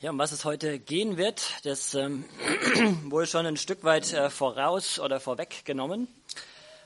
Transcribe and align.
Ja, 0.00 0.10
um 0.10 0.18
was 0.18 0.32
es 0.32 0.44
heute 0.44 0.80
gehen 0.80 1.16
wird, 1.16 1.64
das 1.64 1.94
ähm, 1.94 2.24
wohl 3.04 3.26
schon 3.26 3.46
ein 3.46 3.56
Stück 3.56 3.84
weit 3.84 4.12
äh, 4.12 4.28
voraus 4.28 4.98
oder 4.98 5.20
vorweggenommen. 5.20 6.08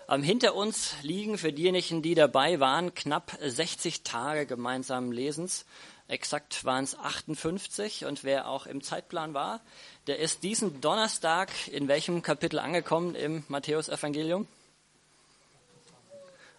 Ähm, 0.08 0.22
hinter 0.22 0.54
uns 0.54 0.94
liegen 1.02 1.38
für 1.38 1.52
diejenigen, 1.52 2.02
die 2.02 2.14
dabei 2.14 2.60
waren, 2.60 2.94
knapp 2.94 3.36
60 3.40 4.02
Tage 4.02 4.46
gemeinsamen 4.46 5.10
Lesens. 5.10 5.64
Exakt 6.06 6.64
waren 6.64 6.84
es 6.84 6.98
58 6.98 8.04
und 8.04 8.24
wer 8.24 8.48
auch 8.48 8.66
im 8.66 8.82
Zeitplan 8.82 9.34
war, 9.34 9.62
der 10.06 10.18
ist 10.18 10.42
diesen 10.42 10.80
Donnerstag 10.80 11.50
in 11.68 11.88
welchem 11.88 12.22
Kapitel 12.22 12.58
angekommen 12.58 13.14
im 13.14 13.42
Matthäusevangelium? 13.48 14.46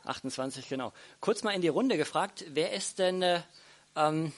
28, 0.03 0.67
genau. 0.67 0.93
Kurz 1.21 1.43
mal 1.43 1.51
in 1.51 1.61
die 1.61 1.67
Runde 1.67 1.95
gefragt, 1.95 2.43
wer 2.49 2.73
ist 2.73 2.99
denn 2.99 3.21
äh, 3.21 3.41
ähm, 3.95 4.33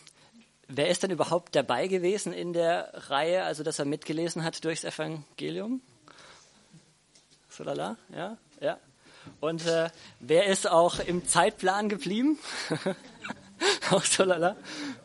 Wer 0.73 0.87
ist 0.87 1.03
denn 1.03 1.11
überhaupt 1.11 1.53
dabei 1.53 1.87
gewesen 1.87 2.31
in 2.31 2.53
der 2.53 2.91
Reihe, 2.93 3.43
also 3.43 3.61
dass 3.61 3.77
er 3.79 3.83
mitgelesen 3.83 4.45
hat 4.45 4.63
durchs 4.63 4.85
Evangelium? 4.85 5.81
So 7.49 7.65
lala, 7.65 7.97
ja, 8.15 8.37
ja. 8.61 8.79
Und 9.41 9.67
äh, 9.67 9.89
wer 10.21 10.45
ist 10.45 10.69
auch 10.69 10.99
im 10.99 11.27
Zeitplan 11.27 11.89
geblieben? 11.89 12.39
auch 13.91 14.05
so 14.05 14.23
lala. 14.23 14.55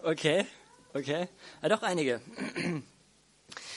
Okay, 0.05 0.47
okay. 0.95 1.27
Ja, 1.61 1.69
doch 1.69 1.83
einige. 1.83 2.21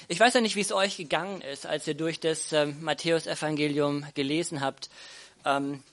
Ich 0.07 0.19
weiß 0.19 0.35
ja 0.35 0.41
nicht, 0.41 0.55
wie 0.55 0.61
es 0.61 0.71
euch 0.71 0.95
gegangen 0.95 1.41
ist, 1.41 1.65
als 1.65 1.87
ihr 1.87 1.95
durch 1.95 2.19
das 2.19 2.51
äh, 2.51 2.67
Matthäus-Evangelium 2.67 4.05
gelesen 4.13 4.61
habt. 4.61 4.91
Ähm, 5.43 5.83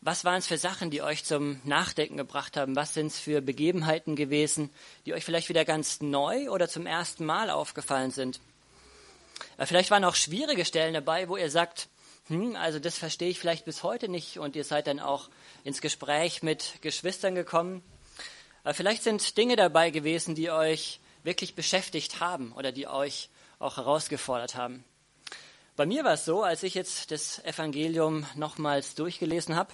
was 0.00 0.24
waren 0.24 0.38
es 0.38 0.46
für 0.46 0.58
Sachen, 0.58 0.90
die 0.90 1.02
euch 1.02 1.24
zum 1.24 1.60
Nachdenken 1.64 2.16
gebracht 2.16 2.56
haben? 2.56 2.76
Was 2.76 2.94
sind 2.94 3.08
es 3.08 3.18
für 3.18 3.40
Begebenheiten 3.40 4.14
gewesen, 4.14 4.70
die 5.06 5.12
euch 5.12 5.24
vielleicht 5.24 5.48
wieder 5.48 5.64
ganz 5.64 6.00
neu 6.00 6.50
oder 6.50 6.68
zum 6.68 6.86
ersten 6.86 7.24
Mal 7.24 7.50
aufgefallen 7.50 8.12
sind? 8.12 8.40
Äh, 9.56 9.66
vielleicht 9.66 9.90
waren 9.90 10.04
auch 10.04 10.14
schwierige 10.14 10.64
Stellen 10.64 10.94
dabei, 10.94 11.28
wo 11.28 11.36
ihr 11.36 11.50
sagt, 11.50 11.88
hm, 12.28 12.54
also 12.56 12.78
das 12.78 12.96
verstehe 12.96 13.30
ich 13.30 13.40
vielleicht 13.40 13.64
bis 13.64 13.82
heute 13.82 14.08
nicht 14.08 14.38
und 14.38 14.54
ihr 14.54 14.64
seid 14.64 14.86
dann 14.86 15.00
auch 15.00 15.30
ins 15.64 15.80
Gespräch 15.80 16.42
mit 16.42 16.74
Geschwistern 16.80 17.34
gekommen. 17.34 17.82
Äh, 18.64 18.74
vielleicht 18.74 19.02
sind 19.02 19.36
Dinge 19.36 19.56
dabei 19.56 19.90
gewesen, 19.90 20.36
die 20.36 20.50
euch 20.50 21.00
wirklich 21.24 21.56
beschäftigt 21.56 22.20
haben 22.20 22.52
oder 22.52 22.70
die 22.70 22.86
euch 22.86 23.30
auch 23.58 23.76
herausgefordert 23.76 24.54
haben. 24.54 24.84
Bei 25.74 25.86
mir 25.86 26.04
war 26.04 26.14
es 26.14 26.24
so, 26.24 26.42
als 26.42 26.62
ich 26.62 26.74
jetzt 26.74 27.10
das 27.10 27.44
Evangelium 27.44 28.26
nochmals 28.36 28.94
durchgelesen 28.94 29.56
habe, 29.56 29.72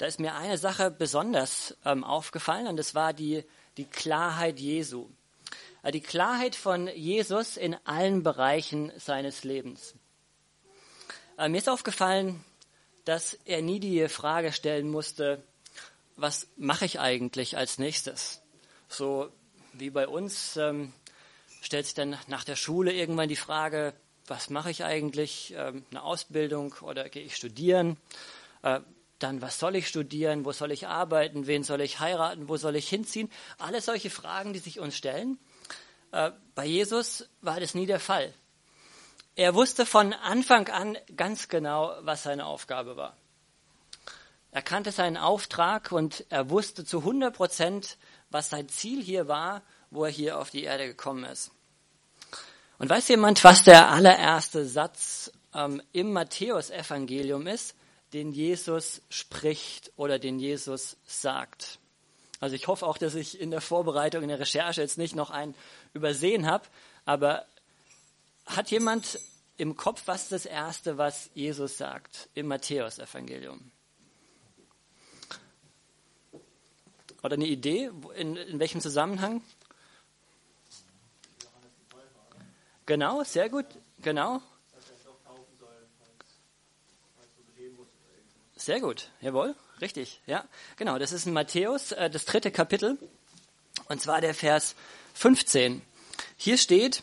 da 0.00 0.06
ist 0.06 0.18
mir 0.18 0.34
eine 0.34 0.56
Sache 0.56 0.90
besonders 0.90 1.76
ähm, 1.84 2.04
aufgefallen 2.04 2.68
und 2.68 2.78
das 2.78 2.94
war 2.94 3.12
die, 3.12 3.44
die 3.76 3.84
Klarheit 3.84 4.58
Jesu. 4.58 5.10
Äh, 5.82 5.92
die 5.92 6.00
Klarheit 6.00 6.56
von 6.56 6.86
Jesus 6.86 7.58
in 7.58 7.76
allen 7.84 8.22
Bereichen 8.22 8.92
seines 8.96 9.44
Lebens. 9.44 9.94
Äh, 11.36 11.50
mir 11.50 11.58
ist 11.58 11.68
aufgefallen, 11.68 12.42
dass 13.04 13.34
er 13.44 13.60
nie 13.60 13.78
die 13.78 14.08
Frage 14.08 14.54
stellen 14.54 14.90
musste, 14.90 15.42
was 16.16 16.48
mache 16.56 16.86
ich 16.86 16.98
eigentlich 16.98 17.58
als 17.58 17.76
nächstes? 17.76 18.40
So 18.88 19.30
wie 19.74 19.90
bei 19.90 20.08
uns 20.08 20.56
ähm, 20.56 20.94
stellt 21.60 21.84
sich 21.84 21.94
dann 21.94 22.16
nach 22.26 22.44
der 22.44 22.56
Schule 22.56 22.94
irgendwann 22.94 23.28
die 23.28 23.36
Frage, 23.36 23.92
was 24.26 24.48
mache 24.48 24.70
ich 24.70 24.82
eigentlich? 24.82 25.52
Ähm, 25.54 25.84
eine 25.90 26.02
Ausbildung 26.02 26.74
oder 26.80 27.10
gehe 27.10 27.24
ich 27.24 27.36
studieren? 27.36 27.98
Äh, 28.62 28.80
dann, 29.22 29.42
was 29.42 29.58
soll 29.58 29.76
ich 29.76 29.88
studieren, 29.88 30.44
wo 30.44 30.52
soll 30.52 30.72
ich 30.72 30.86
arbeiten, 30.86 31.46
wen 31.46 31.62
soll 31.62 31.80
ich 31.80 32.00
heiraten, 32.00 32.48
wo 32.48 32.56
soll 32.56 32.76
ich 32.76 32.88
hinziehen? 32.88 33.30
Alle 33.58 33.80
solche 33.80 34.10
Fragen, 34.10 34.52
die 34.52 34.58
sich 34.58 34.80
uns 34.80 34.96
stellen. 34.96 35.38
Äh, 36.12 36.32
bei 36.54 36.66
Jesus 36.66 37.28
war 37.40 37.60
das 37.60 37.74
nie 37.74 37.86
der 37.86 38.00
Fall. 38.00 38.32
Er 39.36 39.54
wusste 39.54 39.86
von 39.86 40.12
Anfang 40.12 40.68
an 40.68 40.98
ganz 41.16 41.48
genau, 41.48 41.94
was 42.00 42.24
seine 42.24 42.46
Aufgabe 42.46 42.96
war. 42.96 43.16
Er 44.52 44.62
kannte 44.62 44.90
seinen 44.90 45.16
Auftrag 45.16 45.92
und 45.92 46.26
er 46.28 46.50
wusste 46.50 46.84
zu 46.84 46.98
100 46.98 47.34
Prozent, 47.34 47.96
was 48.30 48.50
sein 48.50 48.68
Ziel 48.68 49.02
hier 49.02 49.28
war, 49.28 49.62
wo 49.90 50.04
er 50.04 50.10
hier 50.10 50.38
auf 50.38 50.50
die 50.50 50.64
Erde 50.64 50.86
gekommen 50.86 51.24
ist. 51.24 51.52
Und 52.78 52.90
weiß 52.90 53.08
jemand, 53.08 53.44
was 53.44 53.62
der 53.62 53.90
allererste 53.90 54.64
Satz 54.64 55.30
ähm, 55.54 55.80
im 55.92 56.12
Matthäusevangelium 56.12 57.46
ist? 57.46 57.76
Den 58.12 58.32
Jesus 58.32 59.02
spricht 59.08 59.92
oder 59.96 60.18
den 60.18 60.38
Jesus 60.38 60.96
sagt. 61.06 61.78
Also 62.40 62.56
ich 62.56 62.66
hoffe 62.66 62.86
auch, 62.86 62.98
dass 62.98 63.14
ich 63.14 63.40
in 63.40 63.50
der 63.50 63.60
Vorbereitung, 63.60 64.22
in 64.22 64.28
der 64.28 64.40
Recherche 64.40 64.80
jetzt 64.80 64.98
nicht 64.98 65.14
noch 65.14 65.30
einen 65.30 65.54
übersehen 65.92 66.46
habe, 66.46 66.66
aber 67.04 67.46
hat 68.46 68.70
jemand 68.70 69.20
im 69.58 69.76
Kopf, 69.76 70.02
was 70.06 70.30
das 70.30 70.46
Erste, 70.46 70.96
was 70.96 71.30
Jesus 71.34 71.76
sagt 71.76 72.28
im 72.34 72.48
Matthäusevangelium? 72.48 73.70
Oder 77.22 77.34
eine 77.34 77.46
Idee, 77.46 77.90
in, 78.16 78.36
in 78.36 78.58
welchem 78.58 78.80
Zusammenhang? 78.80 79.42
Genau, 82.86 83.22
sehr 83.22 83.50
gut, 83.50 83.66
genau. 84.00 84.40
Sehr 88.60 88.78
gut, 88.78 89.08
jawohl, 89.22 89.54
richtig, 89.80 90.20
ja, 90.26 90.44
genau. 90.76 90.98
Das 90.98 91.12
ist 91.12 91.26
in 91.26 91.32
Matthäus, 91.32 91.92
äh, 91.92 92.10
das 92.10 92.26
dritte 92.26 92.50
Kapitel, 92.50 92.98
und 93.88 94.02
zwar 94.02 94.20
der 94.20 94.34
Vers 94.34 94.74
15. 95.14 95.80
Hier 96.36 96.58
steht, 96.58 97.02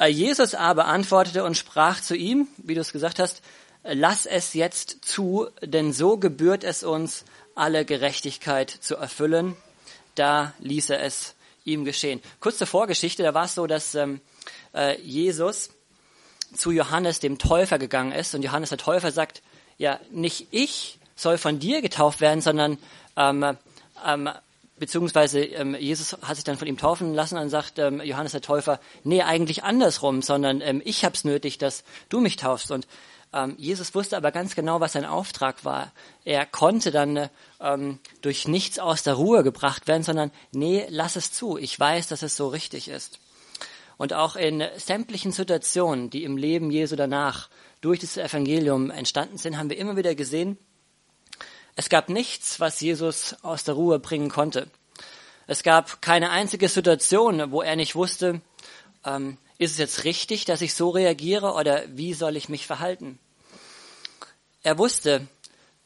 äh, 0.00 0.08
Jesus 0.08 0.56
aber 0.56 0.86
antwortete 0.86 1.44
und 1.44 1.56
sprach 1.56 2.00
zu 2.00 2.16
ihm, 2.16 2.48
wie 2.56 2.74
du 2.74 2.80
es 2.80 2.90
gesagt 2.90 3.20
hast, 3.20 3.42
lass 3.84 4.26
es 4.26 4.54
jetzt 4.54 5.04
zu, 5.04 5.46
denn 5.62 5.92
so 5.92 6.16
gebührt 6.16 6.64
es 6.64 6.82
uns, 6.82 7.24
alle 7.54 7.84
Gerechtigkeit 7.84 8.68
zu 8.68 8.96
erfüllen. 8.96 9.56
Da 10.16 10.52
ließ 10.58 10.90
er 10.90 11.00
es 11.00 11.36
ihm 11.64 11.84
geschehen. 11.84 12.20
Kurze 12.40 12.66
Vorgeschichte, 12.66 13.22
da 13.22 13.34
war 13.34 13.44
es 13.44 13.54
so, 13.54 13.68
dass 13.68 13.94
ähm, 13.94 14.20
äh, 14.74 15.00
Jesus 15.00 15.70
zu 16.56 16.72
Johannes 16.72 17.20
dem 17.20 17.38
Täufer 17.38 17.78
gegangen 17.78 18.10
ist 18.10 18.34
und 18.34 18.42
Johannes 18.42 18.70
der 18.70 18.78
Täufer 18.78 19.12
sagt, 19.12 19.42
ja, 19.78 20.00
nicht 20.10 20.48
ich 20.50 20.98
soll 21.14 21.38
von 21.38 21.58
dir 21.58 21.82
getauft 21.82 22.20
werden, 22.20 22.40
sondern 22.40 22.78
ähm, 23.16 23.56
ähm, 24.04 24.28
beziehungsweise 24.78 25.40
ähm, 25.40 25.74
Jesus 25.74 26.16
hat 26.22 26.36
sich 26.36 26.44
dann 26.44 26.58
von 26.58 26.68
ihm 26.68 26.76
taufen 26.76 27.14
lassen 27.14 27.38
und 27.38 27.48
sagt 27.48 27.78
ähm, 27.78 28.00
Johannes 28.02 28.32
der 28.32 28.42
Täufer, 28.42 28.80
nee, 29.04 29.22
eigentlich 29.22 29.64
andersrum, 29.64 30.22
sondern 30.22 30.60
ähm, 30.60 30.82
ich 30.84 31.04
hab's 31.04 31.24
nötig, 31.24 31.58
dass 31.58 31.84
du 32.08 32.20
mich 32.20 32.36
taufst. 32.36 32.70
Und 32.70 32.86
ähm, 33.32 33.54
Jesus 33.58 33.94
wusste 33.94 34.16
aber 34.16 34.32
ganz 34.32 34.54
genau, 34.54 34.80
was 34.80 34.92
sein 34.92 35.04
Auftrag 35.04 35.64
war. 35.64 35.92
Er 36.24 36.46
konnte 36.46 36.90
dann 36.90 37.28
ähm, 37.60 37.98
durch 38.20 38.46
nichts 38.46 38.78
aus 38.78 39.02
der 39.02 39.14
Ruhe 39.14 39.42
gebracht 39.42 39.88
werden, 39.88 40.02
sondern 40.02 40.30
nee, 40.52 40.86
lass 40.88 41.16
es 41.16 41.32
zu. 41.32 41.56
Ich 41.56 41.78
weiß, 41.78 42.08
dass 42.08 42.22
es 42.22 42.36
so 42.36 42.48
richtig 42.48 42.88
ist. 42.88 43.18
Und 43.96 44.12
auch 44.12 44.36
in 44.36 44.62
sämtlichen 44.76 45.32
Situationen, 45.32 46.10
die 46.10 46.24
im 46.24 46.36
Leben 46.36 46.70
Jesu 46.70 46.96
danach 46.96 47.48
durch 47.86 48.00
das 48.00 48.16
Evangelium 48.16 48.90
entstanden 48.90 49.38
sind, 49.38 49.56
haben 49.56 49.70
wir 49.70 49.78
immer 49.78 49.96
wieder 49.96 50.16
gesehen, 50.16 50.58
es 51.76 51.88
gab 51.88 52.08
nichts, 52.08 52.58
was 52.58 52.80
Jesus 52.80 53.36
aus 53.42 53.62
der 53.62 53.74
Ruhe 53.74 54.00
bringen 54.00 54.28
konnte. 54.28 54.68
Es 55.46 55.62
gab 55.62 56.02
keine 56.02 56.30
einzige 56.30 56.68
Situation, 56.68 57.52
wo 57.52 57.62
er 57.62 57.76
nicht 57.76 57.94
wusste, 57.94 58.40
ähm, 59.04 59.38
ist 59.58 59.70
es 59.70 59.78
jetzt 59.78 60.02
richtig, 60.02 60.44
dass 60.46 60.62
ich 60.62 60.74
so 60.74 60.90
reagiere 60.90 61.52
oder 61.52 61.84
wie 61.86 62.12
soll 62.12 62.36
ich 62.36 62.48
mich 62.48 62.66
verhalten? 62.66 63.20
Er 64.64 64.78
wusste, 64.78 65.28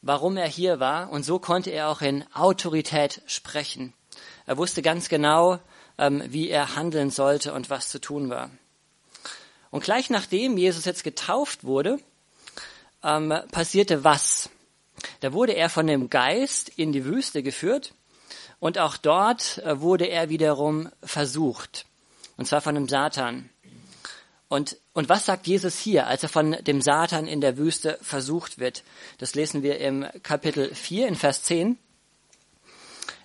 warum 0.01 0.39
er 0.39 0.49
hier 0.49 0.81
war 0.81 1.11
und 1.11 1.23
so 1.23 1.39
konnte 1.39 1.69
er 1.69 1.91
auch 1.91 2.01
in 2.01 2.25
Autorität 2.33 3.21
sprechen. 3.27 3.93
Er 4.47 4.57
wusste 4.57 4.81
ganz 4.81 5.11
genau, 5.11 5.59
ähm, 5.99 6.23
wie 6.29 6.49
er 6.49 6.77
handeln 6.77 7.11
sollte 7.11 7.53
und 7.53 7.69
was 7.69 7.91
zu 7.91 8.01
tun 8.01 8.31
war. 8.31 8.51
Und 9.71 9.85
gleich 9.85 10.11
nachdem 10.11 10.57
Jesus 10.57 10.85
jetzt 10.85 11.05
getauft 11.05 11.65
wurde, 11.65 12.01
ähm, 13.03 13.33
passierte 13.53 14.05
was? 14.05 14.51
Da 15.21 15.33
wurde 15.33 15.53
er 15.53 15.71
von 15.71 15.87
dem 15.87 16.11
Geist 16.11 16.69
in 16.69 16.93
die 16.93 17.05
Wüste 17.05 17.43
geführt 17.43 17.95
und 18.59 18.79
auch 18.79 18.97
dort 18.97 19.59
äh, 19.59 19.81
wurde 19.81 20.07
er 20.07 20.29
wiederum 20.29 20.91
versucht. 21.03 21.87
Und 22.37 22.47
zwar 22.47 22.61
von 22.61 22.75
dem 22.75 22.89
Satan. 22.89 23.49
Und, 24.49 24.77
und 24.95 25.09
was 25.09 25.27
sagt 25.27 25.47
Jesus 25.47 25.79
hier, 25.79 26.09
als 26.09 26.23
er 26.25 26.29
von 26.29 26.53
dem 26.53 26.83
Satan 26.83 27.27
in 27.27 27.41
der 27.41 27.57
Wüste 27.57 27.99
versucht 28.03 28.59
wird? 28.59 28.83
Das 29.19 29.35
lesen 29.35 29.63
wir 29.63 29.79
im 29.79 30.07
Kapitel 30.23 30.75
4 30.75 31.07
in 31.07 31.15
Vers 31.15 31.45
10. 31.45 31.79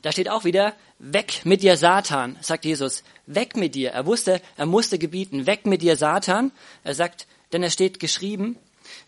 Da 0.04 0.12
steht 0.12 0.30
auch 0.30 0.44
wieder, 0.44 0.74
weg 1.00 1.42
mit 1.46 1.62
dir 1.62 1.78
Satan, 1.78 2.38
sagt 2.42 2.66
Jesus, 2.66 3.04
weg 3.26 3.56
mit 3.56 3.76
dir. 3.76 3.92
Er 3.92 4.06
wusste, 4.06 4.42
er 4.58 4.66
musste 4.66 4.98
gebieten, 4.98 5.46
weg 5.46 5.66
mit 5.66 5.82
dir 5.82 5.98
Satan. 5.98 6.52
Er 6.84 6.96
sagt, 6.96 7.28
denn 7.52 7.64
es 7.64 7.74
steht 7.74 8.00
geschrieben, 8.00 8.58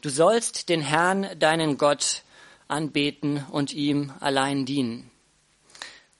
du 0.01 0.09
sollst 0.09 0.69
den 0.69 0.81
Herrn, 0.81 1.27
deinen 1.39 1.77
Gott, 1.77 2.23
anbeten 2.67 3.45
und 3.51 3.73
ihm 3.73 4.11
allein 4.19 4.65
dienen. 4.65 5.09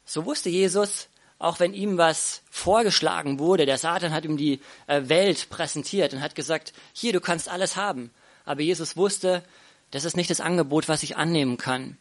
So 0.05 0.25
wusste 0.25 0.49
Jesus, 0.49 1.09
auch 1.39 1.59
wenn 1.59 1.73
ihm 1.73 1.97
was 1.97 2.41
vorgeschlagen 2.49 3.39
wurde, 3.39 3.65
der 3.65 3.77
Satan 3.77 4.13
hat 4.13 4.25
ihm 4.25 4.37
die 4.37 4.61
äh, 4.87 5.09
Welt 5.09 5.49
präsentiert 5.49 6.13
und 6.13 6.21
hat 6.21 6.35
gesagt, 6.35 6.73
hier, 6.93 7.13
du 7.13 7.19
kannst 7.19 7.49
alles 7.49 7.75
haben. 7.75 8.11
Aber 8.45 8.61
Jesus 8.61 8.97
wusste, 8.97 9.43
das 9.91 10.05
ist 10.05 10.17
nicht 10.17 10.29
das 10.29 10.41
Angebot, 10.41 10.87
was 10.87 11.03
ich 11.03 11.17
annehmen 11.17 11.57
kann. 11.57 11.97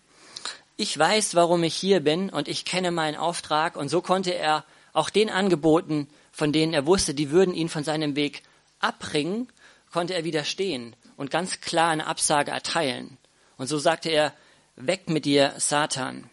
Ich 0.79 0.99
weiß, 0.99 1.35
warum 1.35 1.63
ich 1.63 1.75
hier 1.75 2.01
bin 2.01 2.29
und 2.29 2.49
ich 2.49 2.67
kenne 2.67 2.91
meinen 2.91 3.17
Auftrag 3.17 3.77
und 3.77 3.89
so 3.89 4.03
konnte 4.03 4.35
er 4.35 4.65
auch 4.93 5.09
den 5.09 5.31
Angeboten, 5.31 6.09
von 6.33 6.53
denen 6.53 6.75
er 6.75 6.85
wusste, 6.85 7.15
die 7.15 7.31
würden 7.31 7.55
ihn 7.55 7.71
von 7.71 7.83
seinem 7.83 8.15
Weg 8.15 8.43
abbringen, 8.79 9.49
konnte 9.91 10.13
er 10.13 10.25
widerstehen 10.25 10.95
und 11.17 11.31
ganz 11.31 11.63
klar 11.63 11.91
eine 11.91 12.07
Absage 12.07 12.51
erteilen. 12.51 13.17
Und 13.57 13.69
so 13.69 13.79
sagte 13.79 14.11
er, 14.11 14.35
weg 14.77 15.09
mit 15.09 15.25
dir, 15.25 15.55
Satan. 15.57 16.29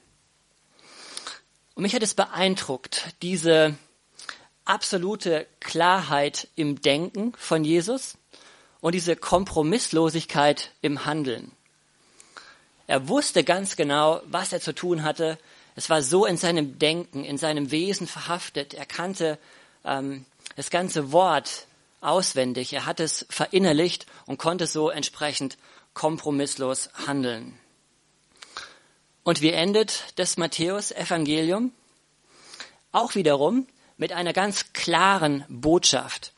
Und 1.76 1.84
mich 1.84 1.96
hat 1.96 2.04
es 2.04 2.14
beeindruckt, 2.14 3.16
diese 3.22 3.76
absolute 4.66 5.48
Klarheit 5.62 6.50
im 6.56 6.82
Denken 6.82 7.34
von 7.38 7.64
Jesus 7.64 8.18
und 8.82 8.94
diese 8.94 9.16
Kompromisslosigkeit 9.16 10.72
im 10.82 11.06
Handeln. 11.06 11.54
Er 12.88 13.08
wusste 13.08 13.44
ganz 13.44 13.76
genau, 13.76 14.22
was 14.26 14.54
er 14.54 14.62
zu 14.62 14.74
tun 14.74 15.04
hatte. 15.04 15.38
Es 15.76 15.90
war 15.90 16.02
so 16.02 16.26
in 16.26 16.38
seinem 16.38 16.78
Denken, 16.80 17.24
in 17.24 17.38
seinem 17.38 17.72
Wesen 17.72 18.08
verhaftet. 18.08 18.74
Er 18.74 18.86
kannte 18.86 19.40
ähm, 19.86 20.26
das 20.56 20.70
ganze 20.70 21.12
Wort 21.12 21.68
auswendig. 22.02 22.74
Er 22.74 22.86
hat 22.86 23.00
es 23.00 23.26
verinnerlicht 23.30 24.06
und 24.26 24.38
konnte 24.38 24.68
so 24.68 24.90
entsprechend 24.90 25.58
kompromisslos 25.94 26.90
handeln. 27.08 27.58
Und 29.24 29.42
wie 29.42 29.52
endet 29.52 30.04
das 30.18 30.38
Matthäus-Evangelium? 30.38 31.72
Auch 32.92 33.16
wiederum 33.16 33.68
mit 33.96 34.12
einer 34.12 34.34
ganz 34.34 34.74
klaren 34.74 35.46
Botschaft, 35.48 36.34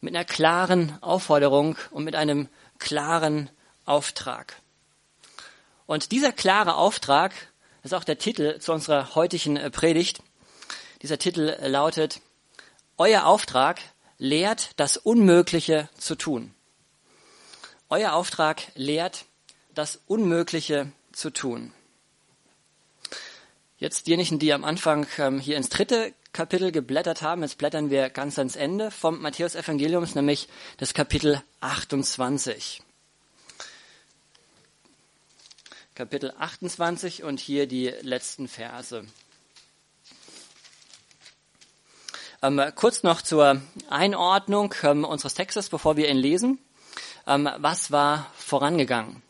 mit 0.00 0.14
einer 0.14 0.24
klaren 0.24 0.96
Aufforderung 1.02 1.76
und 1.90 2.04
mit 2.04 2.14
einem 2.14 2.48
klaren 2.78 3.50
Auftrag. 3.84 4.56
Und 5.88 6.12
dieser 6.12 6.32
klare 6.32 6.74
Auftrag 6.74 7.32
ist 7.82 7.94
auch 7.94 8.04
der 8.04 8.18
Titel 8.18 8.58
zu 8.58 8.74
unserer 8.74 9.14
heutigen 9.14 9.56
äh, 9.56 9.70
Predigt. 9.70 10.22
Dieser 11.00 11.18
Titel 11.18 11.56
lautet, 11.62 12.20
Euer 12.98 13.24
Auftrag 13.24 13.80
lehrt 14.18 14.72
das 14.76 14.98
Unmögliche 14.98 15.88
zu 15.96 16.14
tun. 16.14 16.54
Euer 17.88 18.12
Auftrag 18.12 18.64
lehrt 18.74 19.24
das 19.74 19.98
Unmögliche 20.06 20.92
zu 21.12 21.30
tun. 21.30 21.72
Jetzt 23.78 24.08
diejenigen, 24.08 24.38
die 24.38 24.52
am 24.52 24.64
Anfang 24.64 25.06
ähm, 25.16 25.40
hier 25.40 25.56
ins 25.56 25.70
dritte 25.70 26.12
Kapitel 26.34 26.70
geblättert 26.70 27.22
haben, 27.22 27.40
jetzt 27.40 27.56
blättern 27.56 27.88
wir 27.88 28.10
ganz 28.10 28.38
ans 28.38 28.56
Ende 28.56 28.90
vom 28.90 29.22
Matthäus-Evangeliums, 29.22 30.14
nämlich 30.14 30.48
das 30.76 30.92
Kapitel 30.92 31.42
28. 31.60 32.82
Kapitel 35.98 36.32
28 36.38 37.24
und 37.24 37.40
hier 37.40 37.66
die 37.66 37.92
letzten 38.02 38.46
Verse. 38.46 39.04
Ähm, 42.40 42.62
kurz 42.76 43.02
noch 43.02 43.20
zur 43.20 43.60
Einordnung 43.90 44.72
ähm, 44.84 45.02
unseres 45.04 45.34
Textes, 45.34 45.68
bevor 45.68 45.96
wir 45.96 46.08
ihn 46.08 46.16
lesen. 46.16 46.60
Ähm, 47.26 47.48
was 47.56 47.90
war 47.90 48.30
vorangegangen? 48.36 49.24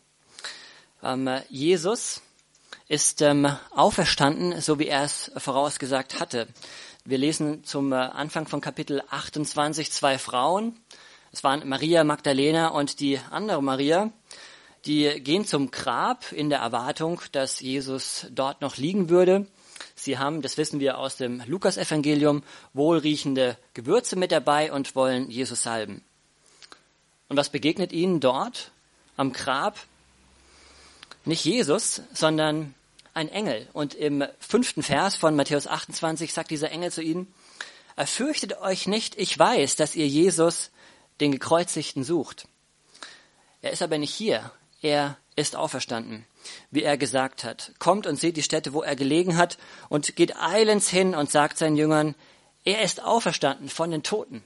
Ähm, 1.01 1.41
Jesus 1.49 2.21
ist 2.87 3.23
ähm, 3.23 3.47
auferstanden, 3.71 4.61
so 4.61 4.77
wie 4.77 4.89
er 4.89 5.05
es 5.05 5.31
vorausgesagt 5.37 6.19
hatte. 6.19 6.47
Wir 7.03 7.17
lesen 7.17 7.63
zum 7.63 7.93
äh, 7.93 7.95
Anfang 7.95 8.45
von 8.45 8.61
Kapitel 8.61 9.01
28 9.09 9.91
zwei 9.91 10.19
Frauen. 10.19 10.79
Es 11.31 11.43
waren 11.43 11.67
Maria 11.67 12.03
Magdalena 12.03 12.67
und 12.67 12.99
die 12.99 13.19
andere 13.31 13.63
Maria. 13.63 14.11
Die 14.85 15.21
gehen 15.21 15.45
zum 15.45 15.71
Grab 15.71 16.31
in 16.31 16.49
der 16.49 16.59
Erwartung, 16.59 17.21
dass 17.31 17.59
Jesus 17.59 18.27
dort 18.31 18.61
noch 18.61 18.77
liegen 18.77 19.09
würde. 19.09 19.45
Sie 19.95 20.17
haben, 20.17 20.41
das 20.41 20.57
wissen 20.57 20.79
wir 20.79 20.97
aus 20.97 21.17
dem 21.17 21.43
Lukasevangelium, 21.45 22.43
wohlriechende 22.73 23.57
Gewürze 23.73 24.15
mit 24.15 24.31
dabei 24.31 24.71
und 24.71 24.95
wollen 24.95 25.29
Jesus 25.29 25.63
salben. 25.63 26.03
Und 27.27 27.37
was 27.37 27.49
begegnet 27.49 27.91
ihnen 27.91 28.19
dort 28.21 28.71
am 29.17 29.33
Grab? 29.33 29.77
Nicht 31.25 31.43
Jesus, 31.43 32.01
sondern 32.13 32.73
ein 33.13 33.29
Engel. 33.29 33.67
Und 33.73 33.93
im 33.93 34.23
fünften 34.39 34.81
Vers 34.81 35.15
von 35.15 35.35
Matthäus 35.35 35.67
28 35.67 36.33
sagt 36.33 36.51
dieser 36.51 36.71
Engel 36.71 36.91
zu 36.91 37.01
ihnen, 37.01 37.31
Erfürchtet 37.97 38.61
euch 38.61 38.87
nicht, 38.87 39.17
ich 39.17 39.37
weiß, 39.37 39.75
dass 39.75 39.93
ihr 39.93 40.07
Jesus, 40.07 40.71
den 41.19 41.33
Gekreuzigten, 41.33 42.05
sucht. 42.05 42.47
Er 43.61 43.71
ist 43.71 43.81
aber 43.81 43.97
nicht 43.97 44.13
hier, 44.13 44.53
er 44.81 45.17
ist 45.35 45.55
auferstanden, 45.55 46.25
wie 46.71 46.83
er 46.83 46.97
gesagt 46.97 47.43
hat. 47.43 47.73
Kommt 47.79 48.07
und 48.07 48.17
seht 48.17 48.37
die 48.37 48.43
Stätte, 48.43 48.73
wo 48.73 48.81
er 48.81 48.95
gelegen 48.95 49.37
hat, 49.37 49.57
und 49.89 50.15
geht 50.15 50.35
eilends 50.37 50.89
hin 50.89 51.15
und 51.15 51.31
sagt 51.31 51.57
seinen 51.57 51.77
Jüngern, 51.77 52.15
er 52.65 52.81
ist 52.81 53.03
auferstanden 53.03 53.69
von 53.69 53.91
den 53.91 54.03
Toten. 54.03 54.43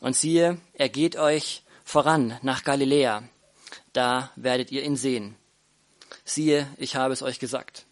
Und 0.00 0.16
siehe, 0.16 0.58
er 0.74 0.88
geht 0.88 1.16
euch 1.16 1.62
voran 1.84 2.38
nach 2.42 2.64
Galiläa, 2.64 3.22
da 3.92 4.30
werdet 4.36 4.70
ihr 4.70 4.82
ihn 4.82 4.96
sehen 4.96 5.36
siehe, 6.24 6.66
ich 6.76 6.96
habe 6.96 7.12
es 7.12 7.22
euch 7.22 7.38
gesagt. 7.38 7.84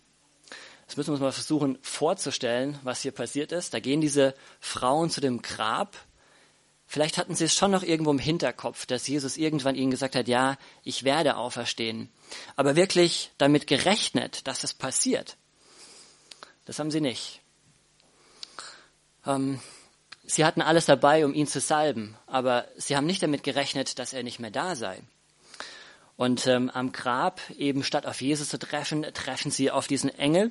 Jetzt 0.83 0.97
müssen 0.97 1.09
wir 1.09 1.15
uns 1.15 1.21
mal 1.21 1.33
versuchen 1.33 1.79
vorzustellen, 1.83 2.79
was 2.83 3.03
hier 3.03 3.13
passiert 3.13 3.53
ist. 3.53 3.73
Da 3.73 3.81
gehen 3.81 4.01
diese 4.01 4.35
Frauen 4.61 5.11
zu 5.11 5.21
dem 5.21 5.41
Grab. 5.43 5.97
Vielleicht 6.93 7.17
hatten 7.17 7.35
sie 7.35 7.47
es 7.47 7.55
schon 7.55 7.71
noch 7.71 7.85
irgendwo 7.85 8.11
im 8.11 8.19
Hinterkopf, 8.19 8.85
dass 8.85 9.09
Jesus 9.09 9.39
irgendwann 9.39 9.77
ihnen 9.77 9.91
gesagt 9.91 10.15
hat, 10.15 10.29
ja, 10.29 10.59
ich 10.85 11.05
werde 11.05 11.39
auferstehen. 11.39 12.11
Aber 12.55 12.77
wirklich 12.77 13.31
damit 13.39 13.67
gerechnet, 13.67 14.47
dass 14.47 14.63
es 14.63 14.75
passiert, 14.75 15.39
das 16.67 16.79
haben 16.79 16.91
sie 16.91 17.01
nicht. 17.01 17.41
Ähm, 19.27 19.59
sie 20.25 20.45
hatten 20.45 20.61
alles 20.61 20.85
dabei, 20.85 21.25
um 21.25 21.33
ihn 21.33 21.47
zu 21.47 21.61
salben, 21.61 22.15
aber 22.27 22.69
sie 22.77 22.95
haben 22.95 23.07
nicht 23.07 23.23
damit 23.23 23.43
gerechnet, 23.43 23.99
dass 23.99 24.13
er 24.13 24.23
nicht 24.23 24.39
mehr 24.39 24.51
da 24.51 24.77
sei. 24.77 25.01
Und 26.19 26.47
ähm, 26.47 26.69
am 26.69 26.93
Grab, 26.93 27.41
eben 27.57 27.85
statt 27.85 28.05
auf 28.05 28.21
Jesus 28.21 28.51
zu 28.51 28.59
treffen, 28.59 29.07
treffen 29.15 29.51
sie 29.51 29.71
auf 29.71 29.87
diesen 29.87 30.11
Engel. 30.11 30.51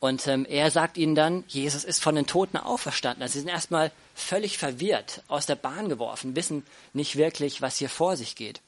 Und 0.00 0.26
ähm, 0.28 0.46
er 0.48 0.70
sagt 0.70 0.96
ihnen 0.96 1.14
dann, 1.14 1.44
Jesus 1.48 1.84
ist 1.84 2.02
von 2.02 2.14
den 2.14 2.26
Toten 2.26 2.56
auferstanden. 2.56 3.22
Also 3.22 3.32
sie 3.32 3.40
sind 3.40 3.48
erstmal 3.48 3.90
völlig 4.14 4.56
verwirrt, 4.58 5.22
aus 5.26 5.46
der 5.46 5.56
Bahn 5.56 5.88
geworfen, 5.88 6.36
wissen 6.36 6.64
nicht 6.92 7.16
wirklich, 7.16 7.62
was 7.62 7.78
hier 7.78 7.88
vor 7.88 8.16
sich 8.16 8.36
geht. 8.36 8.60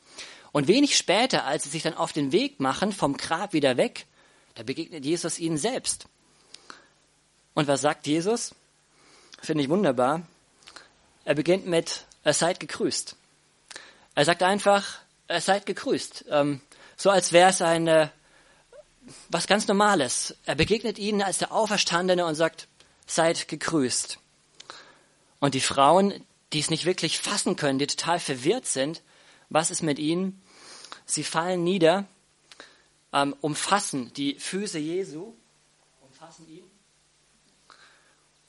Und 0.52 0.66
wenig 0.66 0.96
später, 0.96 1.44
als 1.44 1.64
sie 1.64 1.70
sich 1.70 1.82
dann 1.82 1.94
auf 1.94 2.12
den 2.12 2.32
Weg 2.32 2.58
machen, 2.58 2.92
vom 2.92 3.16
Grab 3.16 3.52
wieder 3.52 3.76
weg, 3.76 4.06
da 4.56 4.64
begegnet 4.64 5.04
Jesus 5.04 5.38
ihnen 5.38 5.56
selbst. 5.56 6.06
Und 7.54 7.68
was 7.68 7.80
sagt 7.80 8.06
Jesus? 8.06 8.54
Finde 9.40 9.62
ich 9.62 9.70
wunderbar. 9.70 10.26
Er 11.24 11.34
beginnt 11.34 11.66
mit, 11.66 12.06
er 12.24 12.34
seid 12.34 12.58
gegrüßt. 12.58 13.16
Er 14.16 14.24
sagt 14.24 14.42
einfach, 14.42 14.98
äh, 15.28 15.40
seid 15.40 15.66
gegrüßt. 15.66 16.24
Ähm, 16.30 16.60
so 16.96 17.10
als 17.10 17.32
wäre 17.32 17.50
es 17.50 17.62
eine, 17.62 18.10
was 19.28 19.46
ganz 19.46 19.66
Normales. 19.66 20.34
Er 20.44 20.54
begegnet 20.54 20.98
ihnen 20.98 21.22
als 21.22 21.38
der 21.38 21.52
Auferstandene 21.52 22.24
und 22.26 22.34
sagt, 22.34 22.68
seid 23.06 23.48
gegrüßt. 23.48 24.18
Und 25.40 25.54
die 25.54 25.60
Frauen, 25.60 26.24
die 26.52 26.60
es 26.60 26.70
nicht 26.70 26.84
wirklich 26.84 27.18
fassen 27.18 27.56
können, 27.56 27.78
die 27.78 27.86
total 27.86 28.20
verwirrt 28.20 28.66
sind, 28.66 29.02
was 29.48 29.70
ist 29.70 29.82
mit 29.82 29.98
ihnen? 29.98 30.40
Sie 31.06 31.24
fallen 31.24 31.64
nieder, 31.64 32.06
ähm, 33.12 33.34
umfassen 33.40 34.12
die 34.14 34.34
Füße 34.38 34.78
Jesu, 34.78 35.34
umfassen 36.02 36.48
ihn 36.48 36.70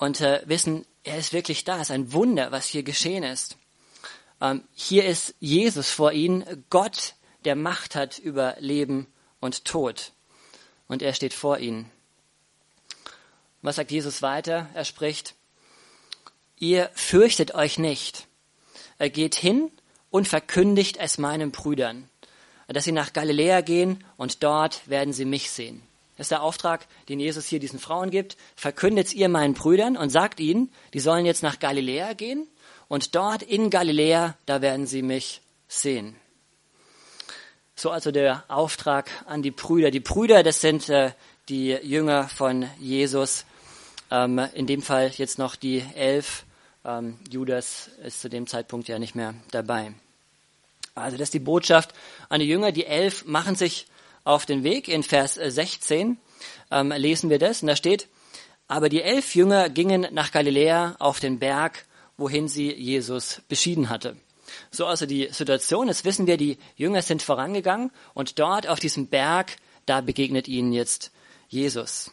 und 0.01 0.19
äh, 0.19 0.41
wissen, 0.45 0.87
er 1.03 1.19
ist 1.19 1.31
wirklich 1.31 1.63
da. 1.63 1.75
Es 1.75 1.83
ist 1.83 1.91
ein 1.91 2.11
Wunder, 2.11 2.51
was 2.51 2.65
hier 2.65 2.81
geschehen 2.81 3.23
ist. 3.23 3.57
Ähm, 4.41 4.63
hier 4.73 5.05
ist 5.05 5.35
Jesus 5.39 5.91
vor 5.91 6.11
ihnen, 6.11 6.65
Gott, 6.71 7.13
der 7.45 7.55
Macht 7.55 7.93
hat 7.93 8.17
über 8.17 8.55
Leben 8.59 9.05
und 9.39 9.63
Tod. 9.63 10.11
Und 10.91 11.01
er 11.01 11.13
steht 11.13 11.33
vor 11.33 11.57
ihnen. 11.57 11.89
Was 13.61 13.77
sagt 13.77 13.91
Jesus 13.91 14.21
weiter? 14.21 14.67
Er 14.73 14.83
spricht, 14.83 15.35
ihr 16.59 16.89
fürchtet 16.95 17.55
euch 17.55 17.77
nicht. 17.77 18.27
Er 18.97 19.09
geht 19.09 19.35
hin 19.35 19.71
und 20.09 20.27
verkündigt 20.27 20.97
es 20.97 21.17
meinen 21.17 21.51
Brüdern, 21.51 22.09
dass 22.67 22.83
sie 22.83 22.91
nach 22.91 23.13
Galiläa 23.13 23.61
gehen 23.61 24.03
und 24.17 24.43
dort 24.43 24.85
werden 24.89 25.13
sie 25.13 25.23
mich 25.23 25.49
sehen. 25.49 25.81
Das 26.17 26.25
ist 26.25 26.31
der 26.31 26.43
Auftrag, 26.43 26.85
den 27.07 27.21
Jesus 27.21 27.47
hier 27.47 27.61
diesen 27.61 27.79
Frauen 27.79 28.09
gibt. 28.09 28.35
Verkündet 28.57 29.13
ihr 29.13 29.29
meinen 29.29 29.53
Brüdern 29.53 29.95
und 29.95 30.09
sagt 30.09 30.41
ihnen, 30.41 30.73
die 30.93 30.99
sollen 30.99 31.25
jetzt 31.25 31.41
nach 31.41 31.59
Galiläa 31.59 32.11
gehen 32.15 32.47
und 32.89 33.15
dort 33.15 33.43
in 33.43 33.69
Galiläa, 33.69 34.35
da 34.45 34.61
werden 34.61 34.87
sie 34.87 35.03
mich 35.03 35.39
sehen. 35.69 36.17
So 37.75 37.89
also 37.89 38.11
der 38.11 38.43
Auftrag 38.47 39.09
an 39.25 39.41
die 39.41 39.51
Brüder. 39.51 39.91
Die 39.91 39.99
Brüder, 39.99 40.43
das 40.43 40.61
sind 40.61 40.89
äh, 40.89 41.11
die 41.49 41.69
Jünger 41.69 42.27
von 42.27 42.69
Jesus. 42.79 43.45
Ähm, 44.09 44.39
in 44.53 44.67
dem 44.67 44.81
Fall 44.81 45.11
jetzt 45.15 45.39
noch 45.39 45.55
die 45.55 45.83
elf. 45.95 46.45
Ähm, 46.83 47.17
Judas 47.29 47.89
ist 48.03 48.21
zu 48.21 48.29
dem 48.29 48.47
Zeitpunkt 48.47 48.87
ja 48.87 48.99
nicht 48.99 49.15
mehr 49.15 49.33
dabei. 49.51 49.93
Also 50.95 51.17
das 51.17 51.27
ist 51.27 51.33
die 51.33 51.39
Botschaft 51.39 51.93
an 52.29 52.39
die 52.39 52.47
Jünger. 52.47 52.71
Die 52.71 52.85
elf 52.85 53.25
machen 53.25 53.55
sich 53.55 53.87
auf 54.23 54.45
den 54.45 54.63
Weg. 54.63 54.87
In 54.87 55.03
Vers 55.03 55.35
16 55.35 56.17
ähm, 56.69 56.91
lesen 56.91 57.29
wir 57.29 57.39
das. 57.39 57.61
Und 57.61 57.67
da 57.67 57.75
steht, 57.75 58.07
aber 58.67 58.89
die 58.89 59.01
elf 59.01 59.35
Jünger 59.35 59.69
gingen 59.69 60.07
nach 60.11 60.31
Galiläa 60.31 60.95
auf 60.99 61.19
den 61.19 61.39
Berg, 61.39 61.85
wohin 62.17 62.47
sie 62.47 62.71
Jesus 62.71 63.41
beschieden 63.47 63.89
hatte. 63.89 64.15
So 64.71 64.85
also 64.85 65.05
die 65.05 65.29
Situation, 65.31 65.87
das 65.87 66.05
wissen 66.05 66.27
wir, 66.27 66.37
die 66.37 66.57
Jünger 66.75 67.01
sind 67.01 67.21
vorangegangen 67.21 67.91
und 68.13 68.39
dort 68.39 68.67
auf 68.67 68.79
diesem 68.79 69.07
Berg, 69.07 69.57
da 69.85 70.01
begegnet 70.01 70.47
ihnen 70.47 70.73
jetzt 70.73 71.11
Jesus. 71.49 72.11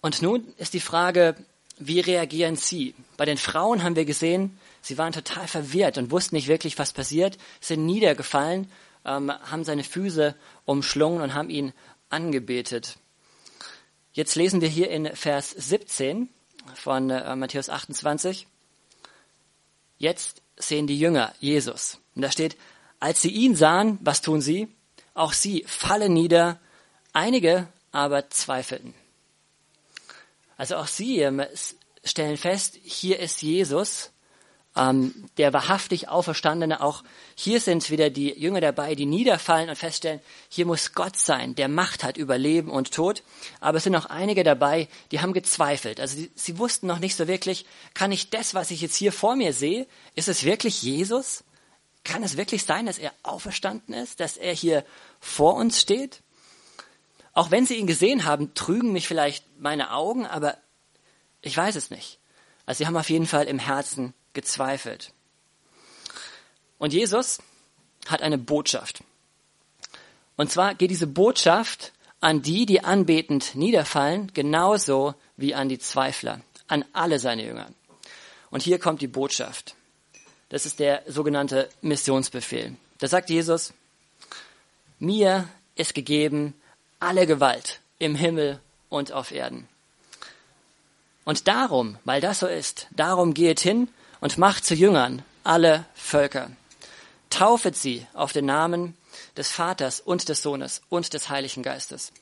Und 0.00 0.22
nun 0.22 0.54
ist 0.56 0.74
die 0.74 0.80
Frage, 0.80 1.36
wie 1.78 2.00
reagieren 2.00 2.56
sie? 2.56 2.94
Bei 3.16 3.24
den 3.24 3.38
Frauen 3.38 3.82
haben 3.82 3.96
wir 3.96 4.04
gesehen, 4.04 4.58
sie 4.80 4.98
waren 4.98 5.12
total 5.12 5.46
verwirrt 5.46 5.98
und 5.98 6.10
wussten 6.10 6.34
nicht 6.34 6.48
wirklich, 6.48 6.78
was 6.78 6.92
passiert, 6.92 7.38
sind 7.60 7.86
niedergefallen, 7.86 8.70
ähm, 9.04 9.30
haben 9.30 9.64
seine 9.64 9.84
Füße 9.84 10.34
umschlungen 10.64 11.22
und 11.22 11.34
haben 11.34 11.50
ihn 11.50 11.72
angebetet. 12.10 12.96
Jetzt 14.12 14.34
lesen 14.34 14.60
wir 14.60 14.68
hier 14.68 14.90
in 14.90 15.14
Vers 15.14 15.50
17 15.50 16.28
von 16.74 17.10
äh, 17.10 17.36
Matthäus 17.36 17.68
28. 17.68 18.46
Jetzt 19.98 20.42
sehen 20.58 20.86
die 20.86 20.98
Jünger 20.98 21.34
Jesus. 21.40 21.98
Und 22.14 22.22
da 22.22 22.30
steht, 22.30 22.56
als 23.00 23.22
sie 23.22 23.30
ihn 23.30 23.54
sahen, 23.54 23.98
was 24.02 24.22
tun 24.22 24.40
sie? 24.40 24.68
Auch 25.14 25.32
sie 25.32 25.64
fallen 25.66 26.12
nieder, 26.12 26.60
einige 27.12 27.68
aber 27.92 28.30
zweifelten. 28.30 28.94
Also 30.56 30.76
auch 30.76 30.86
sie 30.86 31.20
ähm, 31.20 31.42
stellen 32.04 32.36
fest, 32.36 32.78
hier 32.82 33.18
ist 33.18 33.42
Jesus, 33.42 34.10
ähm, 34.78 35.12
der 35.36 35.52
wahrhaftig 35.52 36.08
Auferstandene. 36.08 36.80
Auch 36.80 37.02
hier 37.34 37.60
sind 37.60 37.90
wieder 37.90 38.10
die 38.10 38.30
Jünger 38.30 38.60
dabei, 38.60 38.94
die 38.94 39.06
niederfallen 39.06 39.68
und 39.68 39.76
feststellen, 39.76 40.20
hier 40.48 40.66
muss 40.66 40.92
Gott 40.92 41.16
sein, 41.16 41.54
der 41.54 41.68
Macht 41.68 42.04
hat 42.04 42.16
über 42.16 42.38
Leben 42.38 42.70
und 42.70 42.92
Tod. 42.92 43.22
Aber 43.60 43.78
es 43.78 43.84
sind 43.84 43.96
auch 43.96 44.06
einige 44.06 44.44
dabei, 44.44 44.88
die 45.10 45.20
haben 45.20 45.32
gezweifelt. 45.32 46.00
Also 46.00 46.16
die, 46.16 46.30
sie 46.34 46.58
wussten 46.58 46.86
noch 46.86 47.00
nicht 47.00 47.16
so 47.16 47.26
wirklich, 47.26 47.66
kann 47.94 48.12
ich 48.12 48.30
das, 48.30 48.54
was 48.54 48.70
ich 48.70 48.80
jetzt 48.80 48.96
hier 48.96 49.12
vor 49.12 49.36
mir 49.36 49.52
sehe, 49.52 49.86
ist 50.14 50.28
es 50.28 50.44
wirklich 50.44 50.82
Jesus? 50.82 51.44
Kann 52.04 52.22
es 52.22 52.36
wirklich 52.36 52.64
sein, 52.64 52.86
dass 52.86 52.98
er 52.98 53.12
auferstanden 53.22 53.94
ist, 53.94 54.20
dass 54.20 54.36
er 54.36 54.54
hier 54.54 54.84
vor 55.20 55.54
uns 55.54 55.80
steht? 55.80 56.22
Auch 57.32 57.50
wenn 57.50 57.66
sie 57.66 57.76
ihn 57.76 57.86
gesehen 57.86 58.24
haben, 58.24 58.54
trügen 58.54 58.92
mich 58.92 59.06
vielleicht 59.06 59.44
meine 59.60 59.92
Augen, 59.92 60.26
aber 60.26 60.56
ich 61.42 61.56
weiß 61.56 61.76
es 61.76 61.90
nicht. 61.90 62.18
Also 62.66 62.78
sie 62.78 62.86
haben 62.86 62.96
auf 62.96 63.10
jeden 63.10 63.26
Fall 63.26 63.46
im 63.46 63.58
Herzen 63.58 64.14
gezweifelt. 64.38 65.12
Und 66.78 66.92
Jesus 66.92 67.40
hat 68.06 68.22
eine 68.22 68.38
Botschaft. 68.38 69.02
Und 70.36 70.52
zwar 70.52 70.76
geht 70.76 70.92
diese 70.92 71.08
Botschaft 71.08 71.92
an 72.20 72.40
die, 72.40 72.64
die 72.64 72.84
anbetend 72.84 73.56
niederfallen, 73.56 74.32
genauso 74.34 75.16
wie 75.36 75.56
an 75.56 75.68
die 75.68 75.80
Zweifler, 75.80 76.40
an 76.68 76.84
alle 76.92 77.18
seine 77.18 77.44
Jünger. 77.44 77.66
Und 78.50 78.62
hier 78.62 78.78
kommt 78.78 79.00
die 79.00 79.08
Botschaft. 79.08 79.74
Das 80.50 80.66
ist 80.66 80.78
der 80.78 81.02
sogenannte 81.08 81.68
Missionsbefehl. 81.82 82.76
Da 82.98 83.08
sagt 83.08 83.30
Jesus, 83.30 83.72
mir 85.00 85.48
ist 85.74 85.96
gegeben 85.96 86.54
alle 87.00 87.26
Gewalt 87.26 87.80
im 87.98 88.14
Himmel 88.14 88.60
und 88.88 89.10
auf 89.10 89.32
Erden. 89.32 89.66
Und 91.24 91.48
darum, 91.48 91.98
weil 92.04 92.20
das 92.20 92.38
so 92.38 92.46
ist, 92.46 92.86
darum 92.92 93.34
geht 93.34 93.58
hin 93.58 93.88
und 94.20 94.38
macht 94.38 94.64
zu 94.64 94.74
Jüngern 94.74 95.22
alle 95.44 95.84
Völker. 95.94 96.50
Taufet 97.30 97.76
sie 97.76 98.06
auf 98.14 98.32
den 98.32 98.46
Namen 98.46 98.96
des 99.36 99.50
Vaters 99.50 100.00
und 100.00 100.28
des 100.28 100.42
Sohnes 100.42 100.82
und 100.88 101.14
des 101.14 101.28
Heiligen 101.28 101.62
Geistes. 101.62 102.12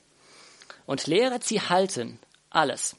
Und 0.84 1.06
lehret 1.06 1.44
sie 1.44 1.60
halten 1.60 2.18
alles, 2.50 2.96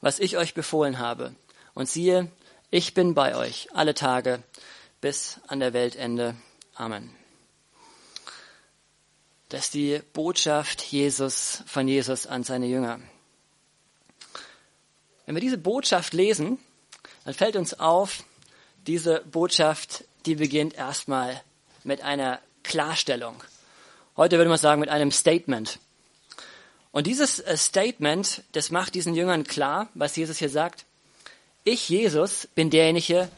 was 0.00 0.18
ich 0.18 0.36
euch 0.36 0.54
befohlen 0.54 0.98
habe. 0.98 1.34
Und 1.74 1.88
siehe, 1.88 2.30
ich 2.70 2.94
bin 2.94 3.14
bei 3.14 3.36
euch 3.36 3.68
alle 3.72 3.94
Tage 3.94 4.42
bis 5.00 5.38
an 5.46 5.60
der 5.60 5.72
Weltende. 5.72 6.34
Amen. 6.74 7.14
Das 9.48 9.66
ist 9.66 9.74
die 9.74 10.00
Botschaft 10.12 10.82
Jesus 10.82 11.62
von 11.66 11.86
Jesus 11.86 12.26
an 12.26 12.42
seine 12.42 12.66
Jünger. 12.66 12.98
Wenn 15.26 15.36
wir 15.36 15.40
diese 15.40 15.58
Botschaft 15.58 16.12
lesen, 16.12 16.58
dann 17.24 17.34
fällt 17.34 17.56
uns 17.56 17.78
auf, 17.78 18.24
diese 18.86 19.20
Botschaft, 19.20 20.04
die 20.26 20.34
beginnt 20.34 20.74
erstmal 20.74 21.42
mit 21.82 22.02
einer 22.02 22.40
Klarstellung. 22.62 23.42
Heute 24.16 24.36
würde 24.36 24.48
man 24.48 24.58
sagen 24.58 24.80
mit 24.80 24.90
einem 24.90 25.10
Statement. 25.10 25.78
Und 26.92 27.06
dieses 27.06 27.40
äh, 27.40 27.56
Statement, 27.56 28.42
das 28.52 28.70
macht 28.70 28.94
diesen 28.94 29.14
Jüngern 29.14 29.44
klar, 29.44 29.88
was 29.94 30.14
Jesus 30.16 30.38
hier 30.38 30.48
sagt. 30.48 30.84
Ich, 31.64 31.88
Jesus, 31.88 32.46
bin 32.54 32.70
derjenige, 32.70 33.28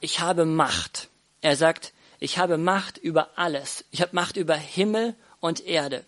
ich 0.00 0.20
habe 0.20 0.44
Macht. 0.44 1.08
Er 1.40 1.56
sagt, 1.56 1.92
ich 2.18 2.38
habe 2.38 2.58
Macht 2.58 2.98
über 2.98 3.30
alles. 3.36 3.84
Ich 3.90 4.02
habe 4.02 4.14
Macht 4.14 4.36
über 4.36 4.56
Himmel 4.56 5.14
und 5.40 5.64
Erde. 5.64 6.04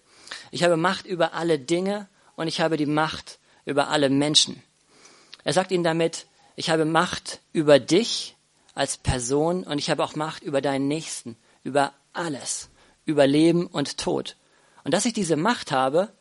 Ich 0.51 0.63
habe 0.63 0.77
Macht 0.77 1.07
über 1.07 1.33
alle 1.33 1.59
Dinge 1.59 2.09
und 2.37 2.49
ich 2.49 2.61
habe 2.61 2.77
die 2.77 2.87
Macht 2.87 3.39
über 3.65 3.89
alle 3.89 4.11
Menschen. 4.11 4.63
Er 5.45 5.53
sagt 5.53 5.71
ihnen 5.71 5.85
damit, 5.85 6.27
ich 6.59 6.71
habe 6.71 6.85
Macht 6.85 7.39
über 7.53 7.79
dich 7.79 8.37
als 8.75 8.97
Person 8.97 9.63
und 9.63 9.79
ich 9.79 9.91
habe 9.91 10.03
auch 10.03 10.17
Macht 10.17 10.43
über 10.43 10.61
deinen 10.61 10.89
Nächsten, 10.89 11.37
über 11.63 11.93
alles, 12.13 12.69
über 13.05 13.29
Leben 13.29 13.69
und 13.69 13.97
Tod. 13.97 14.35
Und 14.83 14.93
dass 14.93 15.05
ich 15.05 15.13
diese 15.13 15.37
Macht 15.37 15.71
habe, 15.71 16.13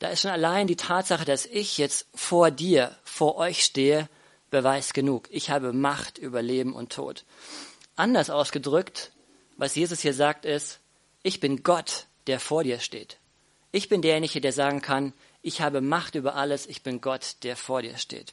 da 0.00 0.08
ist 0.08 0.22
schon 0.22 0.32
allein 0.32 0.66
die 0.66 0.74
Tatsache, 0.74 1.24
dass 1.24 1.46
ich 1.46 1.78
jetzt 1.78 2.08
vor 2.12 2.50
dir, 2.50 2.96
vor 3.04 3.36
euch 3.36 3.62
stehe, 3.62 4.08
Beweis 4.50 4.92
genug. 4.92 5.28
Ich 5.30 5.48
habe 5.48 5.72
Macht 5.72 6.18
über 6.18 6.42
Leben 6.42 6.74
und 6.74 6.92
Tod. 6.92 7.24
Anders 7.94 8.30
ausgedrückt, 8.30 9.12
was 9.56 9.76
Jesus 9.76 10.00
hier 10.00 10.14
sagt, 10.14 10.44
ist, 10.44 10.80
ich 11.22 11.38
bin 11.38 11.62
Gott, 11.62 12.08
der 12.26 12.40
vor 12.40 12.64
dir 12.64 12.80
steht. 12.80 13.18
Ich 13.70 13.88
bin 13.88 14.02
derjenige, 14.02 14.40
der 14.40 14.52
sagen 14.52 14.82
kann, 14.82 15.12
ich 15.40 15.60
habe 15.60 15.80
Macht 15.80 16.16
über 16.16 16.34
alles, 16.34 16.66
ich 16.66 16.82
bin 16.82 17.00
Gott, 17.00 17.36
der 17.44 17.56
vor 17.56 17.80
dir 17.80 17.96
steht. 17.96 18.32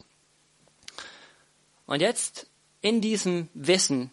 Und 1.85 2.01
jetzt 2.01 2.47
in 2.81 3.01
diesem 3.01 3.49
Wissen 3.53 4.11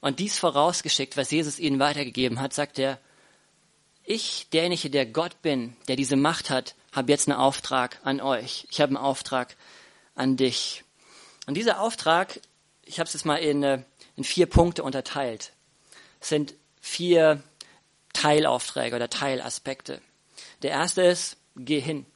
und 0.00 0.18
dies 0.18 0.38
vorausgeschickt, 0.38 1.16
was 1.16 1.30
Jesus 1.30 1.58
ihnen 1.58 1.78
weitergegeben 1.78 2.40
hat, 2.40 2.52
sagt 2.52 2.78
er, 2.78 2.98
ich, 4.04 4.48
derjenige, 4.52 4.90
der 4.90 5.06
Gott 5.06 5.40
bin, 5.40 5.76
der 5.88 5.96
diese 5.96 6.16
Macht 6.16 6.50
hat, 6.50 6.74
habe 6.92 7.10
jetzt 7.10 7.28
einen 7.28 7.38
Auftrag 7.38 7.98
an 8.04 8.20
euch. 8.20 8.66
Ich 8.70 8.80
habe 8.80 8.90
einen 8.90 8.98
Auftrag 8.98 9.56
an 10.14 10.36
dich. 10.36 10.84
Und 11.46 11.54
dieser 11.54 11.80
Auftrag, 11.80 12.40
ich 12.84 12.98
habe 12.98 13.06
es 13.06 13.14
jetzt 13.14 13.24
mal 13.24 13.36
in, 13.36 13.62
äh, 13.62 13.82
in 14.16 14.24
vier 14.24 14.46
Punkte 14.46 14.82
unterteilt. 14.82 15.52
Es 16.20 16.28
sind 16.28 16.54
vier 16.80 17.42
Teilaufträge 18.12 18.94
oder 18.94 19.08
Teilaspekte. 19.08 20.00
Der 20.62 20.70
erste 20.70 21.02
ist, 21.02 21.36
geh 21.56 21.80
hin. 21.80 22.06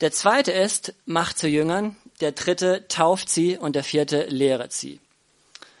Der 0.00 0.12
zweite 0.12 0.52
ist, 0.52 0.94
mach 1.04 1.32
zu 1.32 1.48
Jüngern 1.48 1.96
der 2.20 2.32
dritte 2.32 2.86
tauft 2.88 3.28
sie 3.28 3.56
und 3.56 3.74
der 3.74 3.84
vierte 3.84 4.24
lehret 4.24 4.72
sie. 4.72 5.00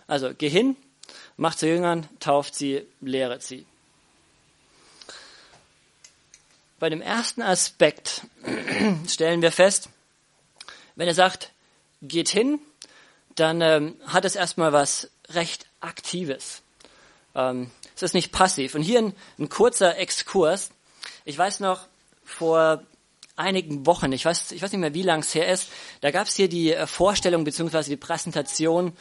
Also 0.06 0.32
geh 0.36 0.48
hin, 0.48 0.76
mach 1.36 1.54
zu 1.54 1.66
Jüngern, 1.68 2.08
tauft 2.18 2.54
sie, 2.54 2.86
lehret 3.00 3.42
sie. 3.42 3.66
Bei 6.78 6.88
dem 6.88 7.02
ersten 7.02 7.42
Aspekt 7.42 8.22
stellen 9.06 9.42
wir 9.42 9.52
fest, 9.52 9.90
wenn 10.96 11.08
er 11.08 11.14
sagt, 11.14 11.52
geht 12.02 12.28
hin, 12.28 12.58
dann 13.34 13.60
ähm, 13.60 13.96
hat 14.06 14.24
es 14.24 14.34
erstmal 14.34 14.72
was 14.72 15.10
recht 15.28 15.66
Aktives. 15.80 16.62
Ähm, 17.34 17.70
es 17.94 18.02
ist 18.02 18.14
nicht 18.14 18.32
passiv. 18.32 18.74
Und 18.74 18.82
hier 18.82 18.98
ein, 18.98 19.14
ein 19.38 19.48
kurzer 19.48 19.98
Exkurs. 19.98 20.70
Ich 21.24 21.36
weiß 21.36 21.60
noch, 21.60 21.86
vor 22.24 22.82
einigen 23.36 23.86
Wochen, 23.86 24.12
ich 24.12 24.24
weiß, 24.24 24.52
ich 24.52 24.62
weiß 24.62 24.72
nicht 24.72 24.80
mehr, 24.80 24.94
wie 24.94 25.02
lang 25.02 25.20
es 25.20 25.34
her 25.34 25.48
ist, 25.48 25.70
da 26.00 26.10
gab 26.10 26.26
es 26.26 26.34
hier 26.34 26.48
die 26.48 26.72
äh, 26.72 26.86
Vorstellung 26.86 27.44
bzw. 27.44 27.84
die 27.84 27.96
Präsentation 27.96 28.92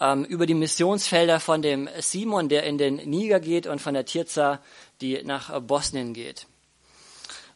ähm, 0.00 0.24
über 0.24 0.46
die 0.46 0.54
Missionsfelder 0.54 1.40
von 1.40 1.62
dem 1.62 1.88
Simon, 1.98 2.48
der 2.48 2.64
in 2.64 2.78
den 2.78 2.96
Niger 2.96 3.40
geht, 3.40 3.66
und 3.66 3.80
von 3.80 3.94
der 3.94 4.04
Tirza, 4.04 4.60
die 5.00 5.22
nach 5.24 5.54
äh, 5.54 5.60
Bosnien 5.60 6.14
geht. 6.14 6.46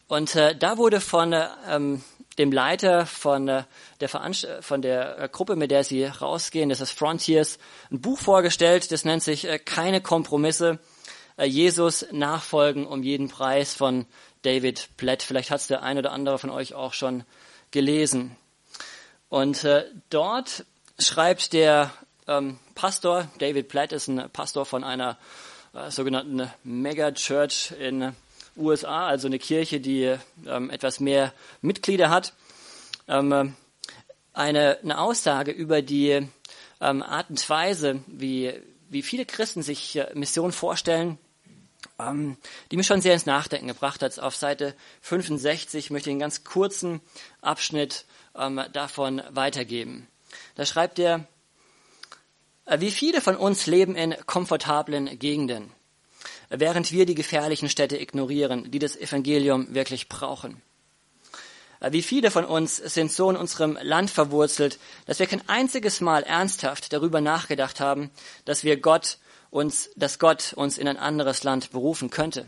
Und 0.07 0.35
äh, 0.35 0.55
da 0.55 0.77
wurde 0.77 0.99
von 0.99 1.33
äh, 1.33 1.47
ähm, 1.67 2.03
dem 2.37 2.51
Leiter 2.51 3.05
von 3.05 3.47
äh, 3.47 3.63
der, 3.99 4.09
Veranst 4.09 4.47
von 4.61 4.81
der 4.81 5.19
äh, 5.19 5.29
Gruppe, 5.29 5.55
mit 5.55 5.71
der 5.71 5.83
sie 5.83 6.03
rausgehen, 6.03 6.69
das 6.69 6.81
ist 6.81 6.91
Frontiers, 6.91 7.57
ein 7.89 8.01
Buch 8.01 8.19
vorgestellt, 8.19 8.91
das 8.91 9.05
nennt 9.05 9.23
sich 9.23 9.47
Keine 9.65 10.01
Kompromisse, 10.01 10.79
Jesus 11.43 12.05
nachfolgen 12.11 12.85
um 12.85 13.01
jeden 13.01 13.27
Preis 13.27 13.73
von 13.73 14.05
David 14.43 14.89
Platt. 14.97 15.23
Vielleicht 15.23 15.51
hat 15.51 15.61
es 15.61 15.67
der 15.67 15.83
ein 15.83 15.97
oder 15.97 16.11
andere 16.11 16.37
von 16.37 16.49
euch 16.49 16.73
auch 16.73 16.93
schon 16.93 17.23
gelesen. 17.71 18.35
Und 19.29 19.63
äh, 19.63 19.85
dort 20.09 20.65
schreibt 20.99 21.53
der 21.53 21.91
ähm, 22.27 22.59
Pastor, 22.75 23.27
David 23.39 23.67
Platt 23.67 23.91
ist 23.91 24.07
ein 24.07 24.29
Pastor 24.31 24.65
von 24.65 24.83
einer 24.83 25.17
äh, 25.73 25.89
sogenannten 25.89 26.51
Mega-Church 26.63 27.73
in 27.79 28.15
USA, 28.55 29.07
also 29.07 29.27
eine 29.27 29.39
Kirche, 29.39 29.79
die 29.79 30.15
ähm, 30.45 30.69
etwas 30.69 30.99
mehr 30.99 31.33
Mitglieder 31.61 32.09
hat, 32.09 32.33
ähm, 33.07 33.55
eine, 34.33 34.77
eine 34.83 34.99
Aussage 34.99 35.51
über 35.51 35.81
die 35.81 36.27
ähm, 36.79 37.03
Art 37.03 37.29
und 37.29 37.49
Weise, 37.49 38.03
wie, 38.07 38.53
wie 38.89 39.01
viele 39.01 39.25
Christen 39.25 39.63
sich 39.63 39.95
äh, 39.95 40.11
Mission 40.13 40.51
vorstellen, 40.51 41.17
ähm, 41.99 42.37
die 42.71 42.77
mich 42.77 42.87
schon 42.87 43.01
sehr 43.01 43.13
ins 43.13 43.25
Nachdenken 43.25 43.67
gebracht 43.67 44.01
hat. 44.01 44.19
Auf 44.19 44.35
Seite 44.35 44.75
65 45.01 45.89
möchte 45.89 46.09
ich 46.09 46.13
einen 46.13 46.19
ganz 46.19 46.43
kurzen 46.43 47.01
Abschnitt 47.41 48.05
ähm, 48.35 48.61
davon 48.73 49.21
weitergeben. 49.29 50.07
Da 50.55 50.65
schreibt 50.65 50.99
er, 50.99 51.27
äh, 52.65 52.79
wie 52.79 52.91
viele 52.91 53.21
von 53.21 53.35
uns 53.35 53.67
leben 53.67 53.95
in 53.95 54.15
komfortablen 54.25 55.19
Gegenden, 55.19 55.71
während 56.49 56.91
wir 56.91 57.05
die 57.05 57.15
gefährlichen 57.15 57.69
Städte 57.69 57.99
ignorieren, 57.99 58.71
die 58.71 58.79
das 58.79 58.95
Evangelium 58.95 59.73
wirklich 59.73 60.09
brauchen. 60.09 60.61
Äh, 61.79 61.91
wie 61.91 62.01
viele 62.01 62.31
von 62.31 62.45
uns 62.45 62.77
sind 62.77 63.11
so 63.11 63.29
in 63.29 63.35
unserem 63.35 63.77
Land 63.81 64.09
verwurzelt, 64.09 64.79
dass 65.05 65.19
wir 65.19 65.27
kein 65.27 65.47
einziges 65.47 66.01
Mal 66.01 66.23
ernsthaft 66.23 66.93
darüber 66.93 67.21
nachgedacht 67.21 67.79
haben, 67.79 68.09
dass 68.45 68.63
wir 68.63 68.77
Gott 68.77 69.17
uns, 69.53 69.91
dass 69.95 70.17
Gott 70.17 70.53
uns 70.53 70.79
in 70.79 70.87
ein 70.87 70.97
anderes 70.97 71.43
Land 71.43 71.71
berufen 71.71 72.09
könnte. 72.09 72.47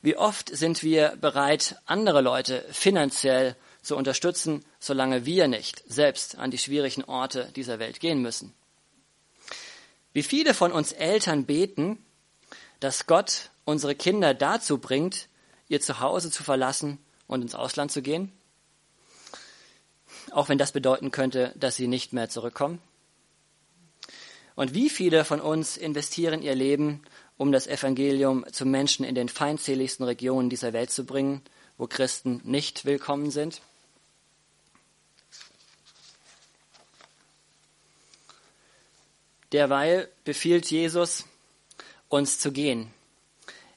Wie 0.00 0.16
oft 0.16 0.48
sind 0.56 0.82
wir 0.82 1.16
bereit, 1.20 1.76
andere 1.84 2.22
Leute 2.22 2.64
finanziell 2.72 3.54
zu 3.82 3.94
unterstützen, 3.94 4.64
solange 4.78 5.26
wir 5.26 5.48
nicht 5.48 5.84
selbst 5.86 6.38
an 6.38 6.50
die 6.50 6.56
schwierigen 6.56 7.04
Orte 7.04 7.52
dieser 7.54 7.78
Welt 7.78 8.00
gehen 8.00 8.22
müssen? 8.22 8.54
Wie 10.14 10.22
viele 10.22 10.54
von 10.54 10.72
uns 10.72 10.92
Eltern 10.92 11.44
beten, 11.44 12.02
dass 12.80 13.06
Gott 13.06 13.50
unsere 13.66 13.94
Kinder 13.94 14.32
dazu 14.32 14.78
bringt, 14.78 15.28
ihr 15.68 15.82
Zuhause 15.82 16.30
zu 16.30 16.42
verlassen 16.42 16.98
und 17.26 17.42
ins 17.42 17.54
Ausland 17.54 17.92
zu 17.92 18.00
gehen? 18.00 18.32
Auch 20.30 20.48
wenn 20.48 20.58
das 20.58 20.72
bedeuten 20.72 21.10
könnte, 21.10 21.52
dass 21.56 21.76
sie 21.76 21.86
nicht 21.86 22.14
mehr 22.14 22.30
zurückkommen? 22.30 22.80
Und 24.54 24.74
wie 24.74 24.90
viele 24.90 25.24
von 25.24 25.40
uns 25.40 25.76
investieren 25.76 26.42
ihr 26.42 26.54
Leben, 26.54 27.02
um 27.36 27.52
das 27.52 27.66
Evangelium 27.66 28.44
zu 28.52 28.66
Menschen 28.66 29.04
in 29.04 29.14
den 29.14 29.28
feindseligsten 29.28 30.04
Regionen 30.04 30.50
dieser 30.50 30.72
Welt 30.72 30.90
zu 30.90 31.04
bringen, 31.04 31.42
wo 31.78 31.86
Christen 31.86 32.40
nicht 32.44 32.84
willkommen 32.84 33.30
sind? 33.30 33.62
Derweil 39.52 40.08
befiehlt 40.24 40.70
Jesus, 40.70 41.24
uns 42.08 42.38
zu 42.38 42.52
gehen. 42.52 42.92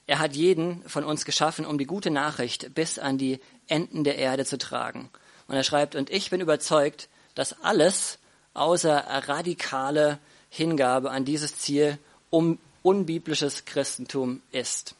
Er 0.06 0.18
hat 0.18 0.36
jeden 0.36 0.86
von 0.88 1.04
uns 1.04 1.24
geschaffen, 1.24 1.64
um 1.64 1.78
die 1.78 1.86
gute 1.86 2.10
Nachricht 2.10 2.74
bis 2.74 2.98
an 2.98 3.16
die 3.16 3.40
Enden 3.66 4.04
der 4.04 4.16
Erde 4.16 4.44
zu 4.44 4.58
tragen. 4.58 5.08
Und 5.48 5.56
er 5.56 5.64
schreibt, 5.64 5.94
und 5.94 6.10
ich 6.10 6.30
bin 6.30 6.40
überzeugt, 6.40 7.08
dass 7.34 7.60
alles 7.62 8.18
außer 8.52 8.96
radikale 9.26 10.18
Hingabe 10.54 11.10
an 11.10 11.24
dieses 11.24 11.58
Ziel 11.58 11.98
um 12.30 12.60
unbiblisches 12.82 13.64
Christentum 13.64 14.40
ist. 14.52 14.94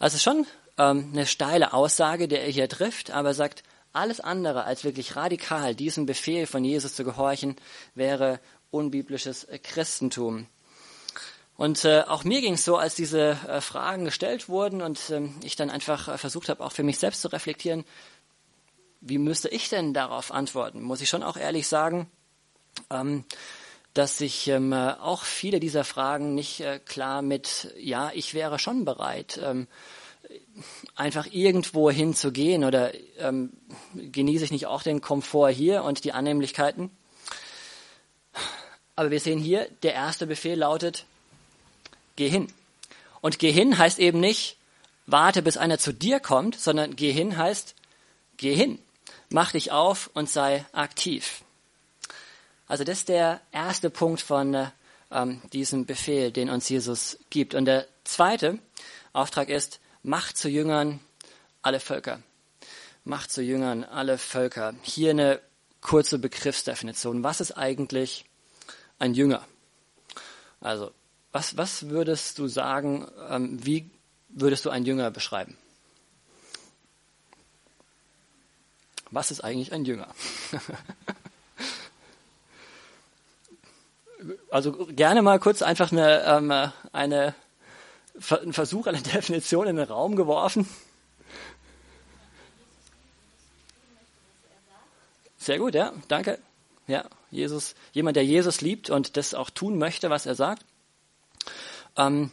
Also 0.00 0.18
schon 0.18 0.44
ähm, 0.76 1.10
eine 1.12 1.26
steile 1.26 1.72
Aussage, 1.72 2.26
der 2.26 2.42
er 2.42 2.50
hier 2.50 2.68
trifft, 2.68 3.12
aber 3.12 3.32
sagt, 3.32 3.62
alles 3.92 4.18
andere 4.18 4.64
als 4.64 4.82
wirklich 4.82 5.14
radikal 5.14 5.76
diesem 5.76 6.04
Befehl 6.04 6.46
von 6.46 6.64
Jesus 6.64 6.96
zu 6.96 7.04
gehorchen, 7.04 7.54
wäre 7.94 8.40
unbiblisches 8.72 9.46
Christentum. 9.62 10.46
Und 11.56 11.84
äh, 11.84 12.02
auch 12.08 12.24
mir 12.24 12.40
ging 12.40 12.54
es 12.54 12.64
so, 12.64 12.76
als 12.76 12.96
diese 12.96 13.38
äh, 13.46 13.60
Fragen 13.60 14.04
gestellt 14.04 14.48
wurden 14.48 14.82
und 14.82 14.98
ähm, 15.10 15.34
ich 15.44 15.54
dann 15.54 15.70
einfach 15.70 16.08
äh, 16.08 16.18
versucht 16.18 16.48
habe, 16.48 16.64
auch 16.64 16.72
für 16.72 16.82
mich 16.82 16.98
selbst 16.98 17.22
zu 17.22 17.28
reflektieren, 17.28 17.84
wie 19.00 19.18
müsste 19.18 19.48
ich 19.48 19.68
denn 19.68 19.94
darauf 19.94 20.32
antworten? 20.32 20.82
Muss 20.82 21.02
ich 21.02 21.08
schon 21.08 21.22
auch 21.22 21.36
ehrlich 21.36 21.68
sagen, 21.68 22.10
ähm, 22.90 23.24
dass 23.94 24.20
ich 24.20 24.48
ähm, 24.48 24.72
äh, 24.72 24.92
auch 24.92 25.24
viele 25.24 25.60
dieser 25.60 25.84
Fragen 25.84 26.34
nicht 26.34 26.60
äh, 26.60 26.78
klar 26.78 27.22
mit, 27.22 27.74
ja, 27.78 28.10
ich 28.14 28.34
wäre 28.34 28.58
schon 28.58 28.84
bereit, 28.84 29.40
ähm, 29.42 29.66
einfach 30.94 31.26
irgendwo 31.30 31.90
hinzugehen 31.90 32.64
oder 32.64 32.92
ähm, 33.18 33.52
genieße 33.94 34.44
ich 34.44 34.52
nicht 34.52 34.66
auch 34.66 34.82
den 34.82 35.00
Komfort 35.00 35.50
hier 35.50 35.82
und 35.82 36.04
die 36.04 36.12
Annehmlichkeiten? 36.12 36.90
Aber 38.94 39.10
wir 39.10 39.20
sehen 39.20 39.38
hier, 39.38 39.68
der 39.82 39.94
erste 39.94 40.26
Befehl 40.26 40.58
lautet, 40.58 41.06
geh 42.16 42.28
hin. 42.28 42.52
Und 43.20 43.38
geh 43.38 43.50
hin 43.50 43.78
heißt 43.78 43.98
eben 43.98 44.20
nicht, 44.20 44.56
warte, 45.06 45.42
bis 45.42 45.56
einer 45.56 45.78
zu 45.78 45.92
dir 45.92 46.20
kommt, 46.20 46.58
sondern 46.58 46.96
geh 46.96 47.12
hin 47.12 47.36
heißt, 47.36 47.74
geh 48.36 48.54
hin. 48.54 48.78
Mach 49.30 49.52
dich 49.52 49.72
auf 49.72 50.10
und 50.14 50.28
sei 50.28 50.64
aktiv. 50.72 51.42
Also 52.70 52.84
das 52.84 52.98
ist 52.98 53.08
der 53.08 53.40
erste 53.50 53.90
Punkt 53.90 54.20
von 54.20 54.70
ähm, 55.10 55.42
diesem 55.52 55.86
Befehl, 55.86 56.30
den 56.30 56.48
uns 56.48 56.68
Jesus 56.68 57.18
gibt. 57.28 57.56
Und 57.56 57.64
der 57.64 57.88
zweite 58.04 58.60
Auftrag 59.12 59.48
ist, 59.48 59.80
mach 60.04 60.32
zu 60.32 60.48
Jüngern 60.48 61.00
alle 61.62 61.80
Völker. 61.80 62.22
Mach 63.02 63.26
zu 63.26 63.42
Jüngern 63.42 63.82
alle 63.82 64.18
Völker. 64.18 64.76
Hier 64.82 65.10
eine 65.10 65.40
kurze 65.80 66.20
Begriffsdefinition. 66.20 67.24
Was 67.24 67.40
ist 67.40 67.58
eigentlich 67.58 68.24
ein 69.00 69.14
Jünger? 69.14 69.44
Also, 70.60 70.92
was, 71.32 71.56
was 71.56 71.88
würdest 71.88 72.38
du 72.38 72.46
sagen, 72.46 73.10
ähm, 73.28 73.58
wie 73.66 73.90
würdest 74.28 74.64
du 74.64 74.70
einen 74.70 74.86
Jünger 74.86 75.10
beschreiben? 75.10 75.58
Was 79.10 79.32
ist 79.32 79.40
eigentlich 79.40 79.72
ein 79.72 79.84
Jünger? 79.84 80.14
also 84.50 84.72
gerne 84.90 85.22
mal 85.22 85.38
kurz 85.38 85.62
einfach 85.62 85.92
eine, 85.92 86.22
ähm, 86.24 86.50
eine, 86.92 87.34
einen 88.30 88.52
Versuch, 88.52 88.86
eine 88.86 89.00
Definition 89.14 89.66
in 89.66 89.76
den 89.76 89.88
Raum 89.88 90.16
geworfen. 90.16 90.68
Sehr 95.38 95.58
gut, 95.58 95.74
ja, 95.74 95.92
danke. 96.08 96.38
Ja, 96.86 97.04
Jesus, 97.30 97.74
jemand, 97.92 98.16
der 98.16 98.24
Jesus 98.24 98.60
liebt 98.60 98.90
und 98.90 99.16
das 99.16 99.34
auch 99.34 99.48
tun 99.48 99.78
möchte, 99.78 100.10
was 100.10 100.26
er 100.26 100.34
sagt. 100.34 100.64
Ähm, 101.96 102.30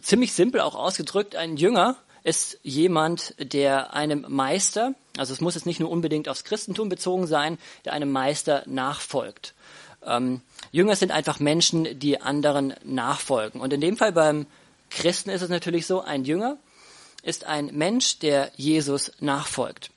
ziemlich 0.00 0.32
simpel 0.32 0.60
auch 0.60 0.74
ausgedrückt, 0.74 1.36
ein 1.36 1.56
Jünger 1.56 1.96
ist 2.24 2.58
jemand, 2.62 3.34
der 3.38 3.94
einem 3.94 4.24
Meister, 4.28 4.94
also 5.16 5.32
es 5.32 5.40
muss 5.40 5.54
jetzt 5.54 5.66
nicht 5.66 5.80
nur 5.80 5.90
unbedingt 5.90 6.28
aufs 6.28 6.44
Christentum 6.44 6.88
bezogen 6.88 7.26
sein, 7.26 7.58
der 7.84 7.92
einem 7.92 8.10
Meister 8.10 8.62
nachfolgt. 8.66 9.54
Ähm, 10.04 10.40
Jünger 10.72 10.96
sind 10.96 11.12
einfach 11.12 11.38
Menschen, 11.38 11.98
die 11.98 12.20
anderen 12.20 12.74
nachfolgen. 12.82 13.60
Und 13.60 13.72
in 13.72 13.80
dem 13.80 13.96
Fall 13.96 14.12
beim 14.12 14.46
Christen 14.90 15.30
ist 15.30 15.42
es 15.42 15.50
natürlich 15.50 15.86
so, 15.86 16.00
ein 16.00 16.24
Jünger 16.24 16.58
ist 17.22 17.44
ein 17.44 17.66
Mensch, 17.66 18.18
der 18.18 18.50
Jesus 18.56 19.12
nachfolgt. 19.20 19.90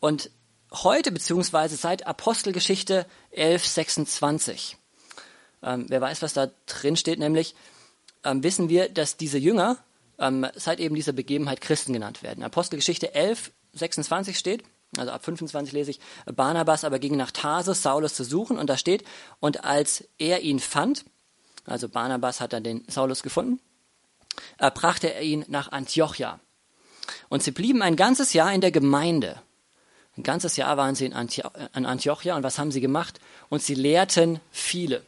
Und 0.00 0.30
heute 0.72 1.12
beziehungsweise 1.12 1.76
seit 1.76 2.06
Apostelgeschichte 2.06 3.06
1126. 3.36 4.76
Ähm, 5.62 5.86
wer 5.88 6.00
weiß, 6.00 6.22
was 6.22 6.32
da 6.32 6.50
drin 6.66 6.96
steht, 6.96 7.18
nämlich 7.18 7.54
ähm, 8.24 8.42
wissen 8.42 8.68
wir, 8.68 8.88
dass 8.88 9.16
diese 9.16 9.38
Jünger 9.38 9.78
ähm, 10.18 10.46
seit 10.54 10.80
eben 10.80 10.96
dieser 10.96 11.12
Begebenheit 11.12 11.60
Christen 11.60 11.92
genannt 11.92 12.22
werden. 12.22 12.42
Apostelgeschichte 12.42 13.14
11, 13.14 13.52
26 13.74 14.38
steht, 14.38 14.64
also 14.96 15.12
ab 15.12 15.24
25 15.24 15.72
lese 15.72 15.92
ich, 15.92 16.00
Barnabas 16.26 16.84
aber 16.84 16.98
ging 16.98 17.16
nach 17.16 17.30
Tarsus, 17.30 17.82
Saulus 17.82 18.14
zu 18.14 18.24
suchen, 18.24 18.58
und 18.58 18.68
da 18.68 18.76
steht, 18.76 19.04
und 19.38 19.64
als 19.64 20.08
er 20.18 20.40
ihn 20.40 20.58
fand, 20.58 21.04
also 21.64 21.88
Barnabas 21.88 22.40
hat 22.40 22.52
dann 22.52 22.64
den 22.64 22.84
Saulus 22.88 23.22
gefunden, 23.22 23.60
äh, 24.58 24.70
brachte 24.70 25.12
er 25.12 25.22
ihn 25.22 25.44
nach 25.48 25.70
Antiochia. 25.72 26.40
Und 27.28 27.42
sie 27.42 27.50
blieben 27.50 27.82
ein 27.82 27.96
ganzes 27.96 28.32
Jahr 28.32 28.52
in 28.52 28.60
der 28.60 28.70
Gemeinde 28.70 29.40
ein 30.16 30.22
ganzes 30.22 30.56
Jahr 30.56 30.76
waren 30.76 30.94
sie 30.94 31.06
in, 31.06 31.14
Antio 31.14 31.50
in 31.74 31.86
Antiochia 31.86 32.36
und 32.36 32.42
was 32.42 32.58
haben 32.58 32.72
sie 32.72 32.82
gemacht? 32.82 33.20
Und 33.48 33.62
sie 33.62 33.74
lehrten 33.74 34.40
viele. 34.50 35.02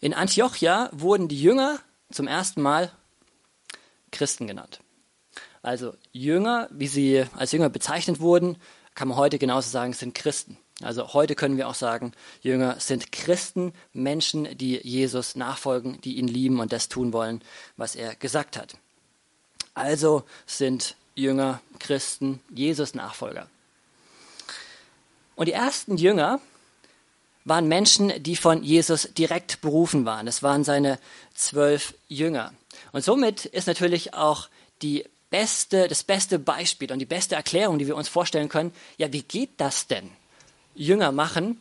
In 0.00 0.14
Antiochia 0.14 0.88
wurden 0.92 1.28
die 1.28 1.40
Jünger 1.40 1.78
zum 2.10 2.26
ersten 2.26 2.62
Mal 2.62 2.90
Christen 4.10 4.46
genannt. 4.46 4.80
Also 5.62 5.94
Jünger, 6.12 6.68
wie 6.72 6.88
sie 6.88 7.24
als 7.36 7.52
Jünger 7.52 7.70
bezeichnet 7.70 8.20
wurden, 8.20 8.56
kann 8.94 9.08
man 9.08 9.16
heute 9.16 9.38
genauso 9.38 9.70
sagen, 9.70 9.92
sind 9.92 10.14
Christen. 10.14 10.58
Also 10.82 11.12
heute 11.14 11.36
können 11.36 11.56
wir 11.56 11.68
auch 11.68 11.74
sagen, 11.74 12.12
Jünger 12.40 12.80
sind 12.80 13.12
Christen, 13.12 13.72
Menschen, 13.92 14.58
die 14.58 14.80
Jesus 14.82 15.36
nachfolgen, 15.36 16.00
die 16.00 16.16
ihn 16.16 16.26
lieben 16.26 16.58
und 16.58 16.72
das 16.72 16.88
tun 16.88 17.12
wollen, 17.12 17.42
was 17.76 17.94
er 17.94 18.16
gesagt 18.16 18.56
hat. 18.56 18.74
Also 19.74 20.24
sind 20.46 20.96
Jünger 21.14 21.60
Christen 21.78 22.40
Jesus 22.50 22.94
Nachfolger. 22.94 23.48
Und 25.36 25.46
die 25.46 25.52
ersten 25.52 25.96
Jünger 25.96 26.40
waren 27.44 27.68
Menschen, 27.68 28.12
die 28.22 28.36
von 28.36 28.62
Jesus 28.62 29.08
direkt 29.16 29.60
berufen 29.60 30.04
waren. 30.04 30.26
Das 30.26 30.42
waren 30.42 30.64
seine 30.64 30.98
zwölf 31.34 31.94
Jünger. 32.08 32.52
Und 32.92 33.04
somit 33.04 33.46
ist 33.46 33.66
natürlich 33.66 34.14
auch 34.14 34.48
die 34.82 35.04
beste, 35.32 35.88
das 35.88 36.04
beste 36.04 36.38
Beispiel 36.38 36.92
und 36.92 36.98
die 36.98 37.06
beste 37.06 37.34
Erklärung, 37.34 37.78
die 37.78 37.86
wir 37.88 37.96
uns 37.96 38.08
vorstellen 38.08 38.50
können, 38.50 38.72
ja, 38.98 39.12
wie 39.12 39.22
geht 39.22 39.50
das 39.56 39.88
denn? 39.88 40.10
Jünger 40.74 41.10
machen, 41.10 41.60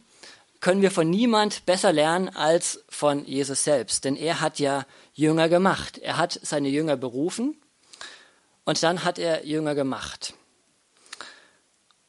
können 0.59 0.81
wir 0.81 0.91
von 0.91 1.09
niemand 1.09 1.65
besser 1.65 1.91
lernen 1.91 2.29
als 2.29 2.83
von 2.89 3.25
Jesus 3.25 3.63
selbst. 3.63 4.03
Denn 4.05 4.15
er 4.15 4.41
hat 4.41 4.59
ja 4.59 4.85
Jünger 5.13 5.49
gemacht. 5.49 5.97
Er 5.97 6.17
hat 6.17 6.39
seine 6.43 6.69
Jünger 6.69 6.97
berufen 6.97 7.55
und 8.65 8.83
dann 8.83 9.03
hat 9.03 9.17
er 9.17 9.45
Jünger 9.45 9.73
gemacht. 9.73 10.33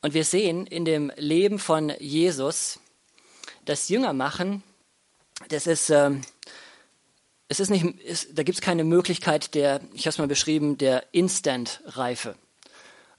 Und 0.03 0.15
wir 0.15 0.25
sehen 0.25 0.67
in 0.67 0.85
dem 0.85 1.13
Leben 1.17 1.61
von 1.61 1.93
Jesus, 2.01 2.81
das 3.65 3.89
Jünger 3.89 4.13
machen, 4.13 4.65
das 5.49 5.69
ist, 5.69 5.91
äh, 5.91 6.11
es 7.49 7.61
ist 7.61 7.71
nicht, 7.71 7.85
ist, 8.01 8.39
da 8.39 8.43
gibt 8.43 8.59
es 8.59 8.63
keine 8.63 8.85
Möglichkeit 8.85 9.55
der, 9.55 9.81
ich 9.93 10.03
habe 10.03 10.11
es 10.11 10.19
mal 10.19 10.29
beschrieben, 10.29 10.79
der 10.79 11.05
Instant-Reife. 11.13 12.37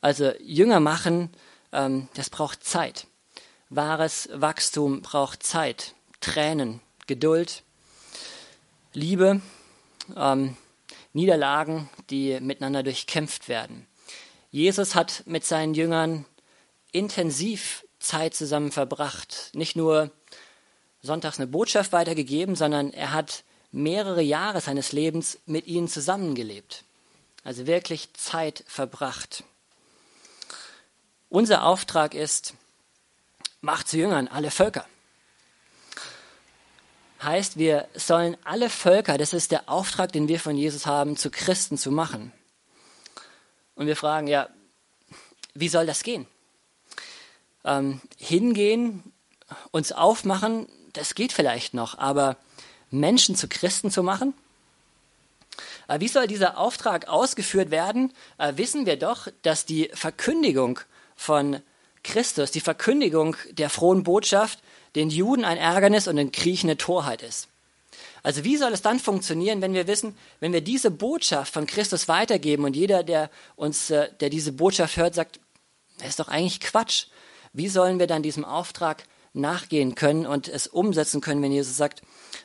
Also 0.01 0.31
Jünger 0.41 0.79
machen, 0.79 1.29
ähm, 1.71 2.09
das 2.15 2.29
braucht 2.29 2.63
Zeit. 2.63 3.07
Wahres 3.69 4.29
Wachstum 4.33 5.01
braucht 5.01 5.43
Zeit, 5.43 5.95
Tränen, 6.21 6.81
Geduld, 7.07 7.63
Liebe, 8.93 9.41
ähm, 10.15 10.57
Niederlagen, 11.13 11.89
die 12.09 12.39
miteinander 12.39 12.83
durchkämpft 12.83 13.47
werden. 13.47 13.87
Jesus 14.51 14.95
hat 14.95 15.23
mit 15.25 15.45
seinen 15.45 15.73
Jüngern 15.73 16.25
intensiv 16.91 17.85
Zeit 17.99 18.35
zusammen 18.35 18.71
verbracht. 18.71 19.51
Nicht 19.53 19.75
nur 19.75 20.11
sonntags 21.01 21.39
eine 21.39 21.47
Botschaft 21.47 21.91
weitergegeben, 21.91 22.55
sondern 22.55 22.91
er 22.91 23.13
hat 23.13 23.43
mehrere 23.73 24.21
Jahre 24.21 24.61
seines 24.61 24.91
Lebens 24.91 25.39
mit 25.45 25.67
ihnen 25.67 25.87
zusammengelebt. 25.87 26.83
Also 27.43 27.67
wirklich 27.67 28.13
Zeit 28.13 28.63
verbracht. 28.67 29.43
Unser 31.27 31.65
Auftrag 31.65 32.13
ist, 32.13 32.53
macht 33.61 33.87
zu 33.87 33.97
Jüngern 33.97 34.27
alle 34.27 34.51
Völker. 34.51 34.85
Heißt, 37.21 37.57
wir 37.57 37.87
sollen 37.95 38.37
alle 38.43 38.69
Völker, 38.69 39.17
das 39.17 39.33
ist 39.33 39.51
der 39.51 39.67
Auftrag, 39.67 40.11
den 40.11 40.27
wir 40.27 40.39
von 40.39 40.55
Jesus 40.55 40.85
haben, 40.85 41.17
zu 41.17 41.31
Christen 41.31 41.77
zu 41.77 41.89
machen. 41.89 42.31
Und 43.75 43.87
wir 43.87 43.95
fragen, 43.95 44.27
ja, 44.27 44.49
wie 45.55 45.69
soll 45.69 45.85
das 45.85 46.03
gehen? 46.03 46.27
Ähm, 47.63 48.01
hingehen, 48.17 49.13
uns 49.71 49.91
aufmachen, 49.91 50.67
das 50.91 51.15
geht 51.15 51.31
vielleicht 51.33 51.73
noch, 51.73 51.97
aber 51.97 52.37
Menschen 52.93 53.35
zu 53.35 53.47
Christen 53.47 53.91
zu 53.91 54.03
machen? 54.03 54.33
Äh, 55.87 55.99
wie 55.99 56.07
soll 56.07 56.27
dieser 56.27 56.57
Auftrag 56.57 57.07
ausgeführt 57.07 57.71
werden? 57.71 58.13
Äh, 58.37 58.53
wissen 58.55 58.85
wir 58.85 58.97
doch, 58.97 59.27
dass 59.41 59.65
die 59.65 59.89
Verkündigung 59.93 60.79
von 61.15 61.61
Christus, 62.03 62.51
die 62.51 62.59
Verkündigung 62.59 63.35
der 63.51 63.69
frohen 63.69 64.03
Botschaft, 64.03 64.59
den 64.95 65.09
Juden 65.09 65.45
ein 65.45 65.57
Ärgernis 65.57 66.07
und 66.07 66.17
den 66.17 66.31
Griechen 66.31 66.69
eine 66.69 66.77
Torheit 66.77 67.21
ist. 67.21 67.47
Also 68.21 68.43
wie 68.43 68.57
soll 68.57 68.71
es 68.71 68.81
dann 68.81 68.99
funktionieren, 68.99 69.61
wenn 69.61 69.73
wir 69.73 69.87
wissen, 69.87 70.15
wenn 70.39 70.53
wir 70.53 70.61
diese 70.61 70.91
Botschaft 70.91 71.53
von 71.53 71.65
Christus 71.65 72.07
weitergeben 72.07 72.63
und 72.63 72.75
jeder, 72.75 73.03
der 73.03 73.29
uns, 73.55 73.89
äh, 73.89 74.09
der 74.19 74.29
diese 74.29 74.53
Botschaft 74.53 74.97
hört, 74.97 75.15
sagt, 75.15 75.39
das 75.99 76.09
ist 76.09 76.19
doch 76.19 76.29
eigentlich 76.29 76.59
Quatsch. 76.59 77.07
Wie 77.51 77.69
sollen 77.69 77.99
wir 77.99 78.07
dann 78.07 78.23
diesem 78.23 78.45
Auftrag 78.45 79.03
nachgehen 79.33 79.95
können 79.95 80.25
und 80.25 80.47
es 80.47 80.67
umsetzen 80.67 81.21
können, 81.21 81.41
wenn 81.41 81.51
Jesus 81.51 81.77
sagt, 81.77 82.01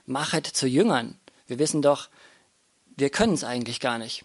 machet 0.07 0.47
zu 0.47 0.67
Jüngern? 0.67 1.19
Wir 1.47 1.59
wissen 1.59 1.83
doch, 1.83 2.09
wir 2.97 3.11
können 3.11 3.35
es 3.35 3.45
eigentlich 3.45 3.81
gar 3.81 3.99
nicht. 3.99 4.25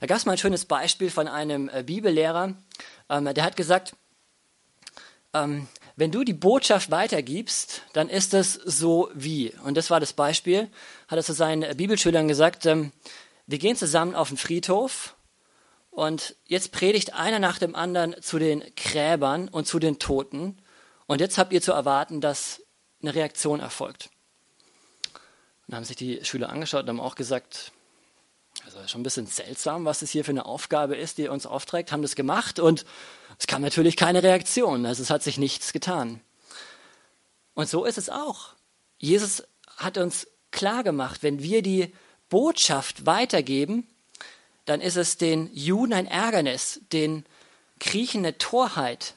Da 0.00 0.06
gab 0.06 0.18
es 0.18 0.26
mal 0.26 0.32
ein 0.32 0.38
schönes 0.38 0.64
Beispiel 0.64 1.10
von 1.10 1.28
einem 1.28 1.68
äh, 1.68 1.82
Bibellehrer, 1.82 2.54
ähm, 3.08 3.34
der 3.34 3.44
hat 3.44 3.56
gesagt, 3.56 3.94
ähm, 5.34 5.68
wenn 5.96 6.12
du 6.12 6.22
die 6.24 6.32
Botschaft 6.32 6.90
weitergibst, 6.90 7.82
dann 7.92 8.08
ist 8.08 8.32
es 8.34 8.54
so 8.54 9.10
wie. 9.14 9.52
Und 9.64 9.76
das 9.76 9.90
war 9.90 10.00
das 10.00 10.12
Beispiel, 10.12 10.68
hat 11.08 11.18
er 11.18 11.24
zu 11.24 11.32
seinen 11.32 11.76
Bibelschülern 11.76 12.28
gesagt, 12.28 12.66
ähm, 12.66 12.92
wir 13.46 13.58
gehen 13.58 13.76
zusammen 13.76 14.14
auf 14.14 14.28
den 14.28 14.36
Friedhof 14.36 15.16
und 15.90 16.36
jetzt 16.46 16.70
predigt 16.70 17.14
einer 17.14 17.38
nach 17.38 17.58
dem 17.58 17.74
anderen 17.74 18.14
zu 18.22 18.38
den 18.38 18.62
Gräbern 18.76 19.48
und 19.48 19.66
zu 19.66 19.78
den 19.78 19.98
Toten. 19.98 20.58
Und 21.08 21.22
jetzt 21.22 21.38
habt 21.38 21.54
ihr 21.54 21.62
zu 21.62 21.72
erwarten, 21.72 22.20
dass 22.20 22.62
eine 23.00 23.14
Reaktion 23.14 23.60
erfolgt. 23.60 24.10
Dann 25.66 25.78
haben 25.78 25.84
sich 25.84 25.96
die 25.96 26.22
Schüler 26.22 26.50
angeschaut 26.50 26.82
und 26.82 26.90
haben 26.90 27.00
auch 27.00 27.14
gesagt, 27.14 27.72
also 28.66 28.86
schon 28.86 29.00
ein 29.00 29.04
bisschen 29.04 29.26
seltsam, 29.26 29.86
was 29.86 30.02
es 30.02 30.10
hier 30.10 30.22
für 30.22 30.32
eine 30.32 30.44
Aufgabe 30.44 30.96
ist, 30.96 31.16
die 31.16 31.28
uns 31.28 31.46
aufträgt, 31.46 31.92
haben 31.92 32.02
das 32.02 32.14
gemacht 32.14 32.58
und 32.58 32.84
es 33.38 33.46
kam 33.46 33.62
natürlich 33.62 33.96
keine 33.96 34.22
Reaktion. 34.22 34.84
Also 34.84 35.02
es 35.02 35.08
hat 35.08 35.22
sich 35.22 35.38
nichts 35.38 35.72
getan. 35.72 36.20
Und 37.54 37.70
so 37.70 37.86
ist 37.86 37.96
es 37.96 38.10
auch. 38.10 38.50
Jesus 38.98 39.42
hat 39.78 39.96
uns 39.96 40.26
klar 40.50 40.82
gemacht, 40.82 41.22
wenn 41.22 41.42
wir 41.42 41.62
die 41.62 41.94
Botschaft 42.28 43.06
weitergeben, 43.06 43.88
dann 44.66 44.82
ist 44.82 44.96
es 44.96 45.16
den 45.16 45.50
Juden 45.54 45.94
ein 45.94 46.06
Ärgernis, 46.06 46.80
den 46.92 47.24
Griechen 47.80 48.26
eine 48.26 48.36
Torheit. 48.36 49.14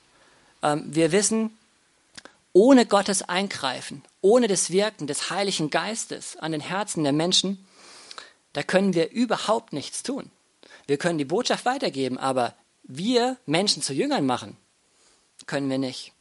Ähm, 0.64 0.96
wir 0.96 1.12
wissen, 1.12 1.58
ohne 2.54 2.86
Gottes 2.86 3.22
Eingreifen, 3.22 4.04
ohne 4.22 4.48
das 4.48 4.72
Wirken 4.72 5.08
des 5.08 5.30
Heiligen 5.30 5.70
Geistes 5.70 6.38
an 6.38 6.52
den 6.52 6.62
Herzen 6.62 7.04
der 7.04 7.14
Menschen, 7.14 7.66
da 8.54 8.64
können 8.64 8.94
wir 8.94 9.12
überhaupt 9.12 9.74
nichts 9.74 10.04
tun. 10.04 10.30
Wir 10.88 10.98
können 10.98 11.18
die 11.18 11.26
Botschaft 11.26 11.66
weitergeben, 11.66 12.18
aber 12.18 12.56
wir 12.84 13.38
Menschen 13.46 13.82
zu 13.82 13.94
Jüngern 13.94 14.26
machen, 14.26 14.58
können 15.46 15.70
wir 15.70 15.78
nicht. 15.78 16.12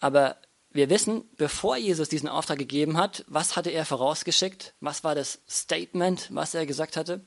Aber 0.00 0.36
wir 0.70 0.90
wissen, 0.90 1.28
bevor 1.36 1.76
Jesus 1.76 2.08
diesen 2.08 2.28
Auftrag 2.28 2.58
gegeben 2.58 2.96
hat, 2.96 3.24
was 3.28 3.56
hatte 3.56 3.70
er 3.70 3.84
vorausgeschickt? 3.84 4.74
Was 4.80 5.04
war 5.04 5.14
das 5.14 5.40
Statement, 5.48 6.28
was 6.30 6.54
er 6.54 6.66
gesagt 6.66 6.96
hatte? 6.96 7.20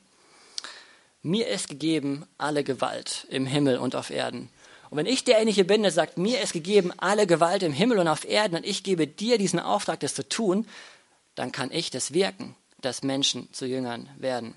mir 1.26 1.48
ist 1.48 1.68
gegeben 1.68 2.24
alle 2.38 2.62
Gewalt 2.62 3.26
im 3.30 3.46
Himmel 3.46 3.78
und 3.78 3.96
auf 3.96 4.10
Erden. 4.10 4.48
Und 4.90 4.98
wenn 4.98 5.06
ich 5.06 5.24
derjenige 5.24 5.64
bin, 5.64 5.82
der 5.82 5.92
sagt, 5.92 6.18
mir 6.18 6.40
ist 6.40 6.52
gegeben 6.52 6.92
alle 6.98 7.26
Gewalt 7.26 7.62
im 7.62 7.72
Himmel 7.72 7.98
und 7.98 8.08
auf 8.08 8.24
Erden 8.24 8.56
und 8.56 8.66
ich 8.66 8.82
gebe 8.82 9.06
dir 9.06 9.38
diesen 9.38 9.58
Auftrag, 9.58 10.00
das 10.00 10.14
zu 10.14 10.28
tun, 10.28 10.66
dann 11.34 11.52
kann 11.52 11.70
ich 11.70 11.90
das 11.90 12.12
wirken, 12.12 12.54
dass 12.80 13.02
Menschen 13.02 13.52
zu 13.52 13.66
Jüngern 13.66 14.08
werden. 14.16 14.54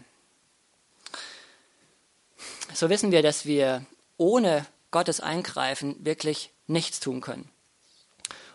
So 2.73 2.89
wissen 2.89 3.11
wir, 3.11 3.23
dass 3.23 3.45
wir 3.45 3.85
ohne 4.17 4.65
Gottes 4.91 5.19
Eingreifen 5.19 5.95
wirklich 6.05 6.51
nichts 6.67 6.99
tun 6.99 7.21
können. 7.21 7.49